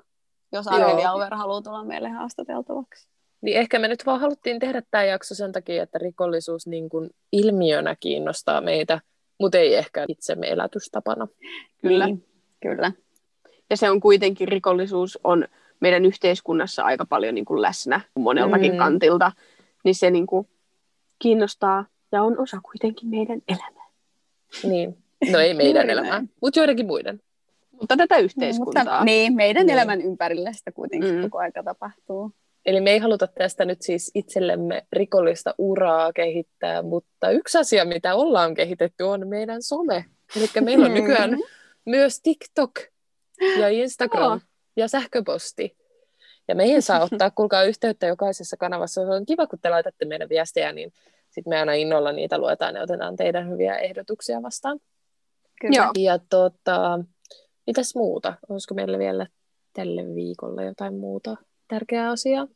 jos 0.52 0.68
Anneli 0.68 1.06
Auer 1.06 1.36
haluaa 1.36 1.62
tulla 1.62 1.84
meille 1.84 2.10
haastateltavaksi. 2.10 3.11
Niin 3.42 3.58
ehkä 3.58 3.80
me 3.80 3.88
nyt 3.88 4.06
vaan 4.06 4.20
haluttiin 4.20 4.60
tehdä 4.60 4.82
tämä 4.92 5.04
jakso 5.04 5.36
sen 5.36 5.52
takia, 5.52 5.84
että 5.84 5.98
rikollisuus 5.98 6.68
niin 6.68 6.90
kuin 6.90 7.10
ilmiönä 7.32 7.96
kiinnostaa 8.00 8.62
meitä, 8.62 9.00
mutta 9.40 9.58
ei 9.58 9.76
ehkä 9.76 10.06
itsemme 10.08 10.48
elätystapana. 10.48 11.28
Kyllä, 11.82 12.06
niin. 12.06 12.26
kyllä. 12.62 12.92
Ja 13.70 13.78
se 13.78 13.90
on 13.90 14.00
kuitenkin, 14.00 14.48
rikollisuus 14.48 15.20
on 15.24 15.48
meidän 15.80 16.06
yhteiskunnassa 16.06 16.84
aika 16.84 17.06
paljon 17.06 17.36
niin 17.36 17.46
kuin 17.46 17.62
läsnä 17.62 18.02
moneltakin 18.16 18.72
mm. 18.72 18.78
kantilta, 18.78 19.32
niin 19.84 19.96
se 19.96 20.12
niin 20.12 20.28
kuin 20.28 20.48
kiinnostaa 21.20 21.86
ja 22.12 22.24
on 22.24 22.40
osa 22.40 22.60
kuitenkin 22.64 23.10
meidän 23.10 23.42
elämää. 23.48 23.88
Niin, 24.64 24.98
no 25.32 25.40
ei 25.40 25.54
meidän 25.54 25.90
elämää, 25.90 26.24
mutta 26.42 26.60
joidenkin 26.60 26.86
muiden. 26.86 27.22
Mutta 27.72 27.98
tätä 27.98 28.18
yhteiskuntaa. 28.18 28.84
Mutta, 28.84 29.06
niin, 29.06 29.36
meidän 29.36 29.66
niin. 29.66 29.74
elämän 29.74 30.02
ympärillä 30.02 30.54
sitä 30.54 30.72
kuitenkin 30.72 31.16
mm. 31.16 31.22
koko 31.22 31.38
aika 31.38 31.64
tapahtuu. 31.64 32.32
Eli 32.66 32.82
me 32.82 32.92
ei 32.92 33.00
haluta 33.00 33.28
tästä 33.28 33.66
nyt 33.66 33.82
siis 33.82 34.12
itsellemme 34.16 34.86
rikollista 34.92 35.56
uraa 35.58 36.14
kehittää, 36.14 36.82
mutta 36.82 37.30
yksi 37.30 37.58
asia, 37.58 37.86
mitä 37.86 38.16
ollaan 38.16 38.54
kehitetty, 38.54 39.04
on 39.04 39.28
meidän 39.28 39.62
some. 39.64 40.06
Eli 40.36 40.48
meillä 40.62 40.86
on 40.86 40.94
nykyään 40.94 41.38
myös 41.86 42.22
TikTok 42.22 42.72
ja 43.60 43.70
Instagram 43.70 44.32
oh. 44.32 44.42
ja 44.76 44.88
sähköposti. 44.88 45.78
Ja 46.48 46.56
meihin 46.56 46.82
saa 46.82 47.04
ottaa, 47.12 47.32
kuulkaa 47.32 47.64
yhteyttä 47.64 48.08
jokaisessa 48.08 48.58
kanavassa. 48.58 49.06
Se 49.06 49.12
on 49.12 49.26
kiva, 49.26 49.48
kun 49.48 49.60
te 49.62 49.70
laitatte 49.70 50.06
meidän 50.06 50.30
viestejä, 50.30 50.72
niin 50.72 50.94
sitten 51.30 51.50
me 51.50 51.60
aina 51.60 51.74
innolla 51.74 52.12
niitä 52.12 52.38
luetaan 52.38 52.76
ja 52.76 52.82
otetaan 52.82 53.16
teidän 53.16 53.50
hyviä 53.50 53.76
ehdotuksia 53.76 54.42
vastaan. 54.42 54.80
Kyllä. 55.62 55.92
Ja 55.98 56.20
tota, 56.30 57.00
mitäs 57.68 57.96
muuta? 57.96 58.34
Olisiko 58.50 58.74
meillä 58.74 59.00
vielä 59.00 59.28
tälle 59.74 60.16
viikolle 60.16 60.66
jotain 60.66 60.96
muuta 60.96 61.38
tärkeää 61.72 62.10
asiaa? 62.10 62.48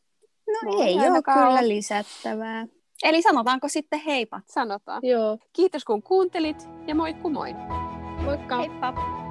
No, 0.46 0.72
no 0.72 0.82
ei 0.82 0.94
ole 0.94 1.22
kyllä 1.22 1.68
lisättävää. 1.68 2.66
Eli 3.04 3.22
sanotaanko 3.22 3.68
sitten 3.68 4.00
heipat? 4.00 4.44
Sanotaan. 4.46 5.00
Joo. 5.02 5.38
Kiitos 5.52 5.84
kun 5.84 6.02
kuuntelit 6.02 6.68
ja 6.86 6.94
moikku 6.94 7.30
moi. 7.30 7.54
Moikka. 8.24 8.56
Heippa. 8.58 9.25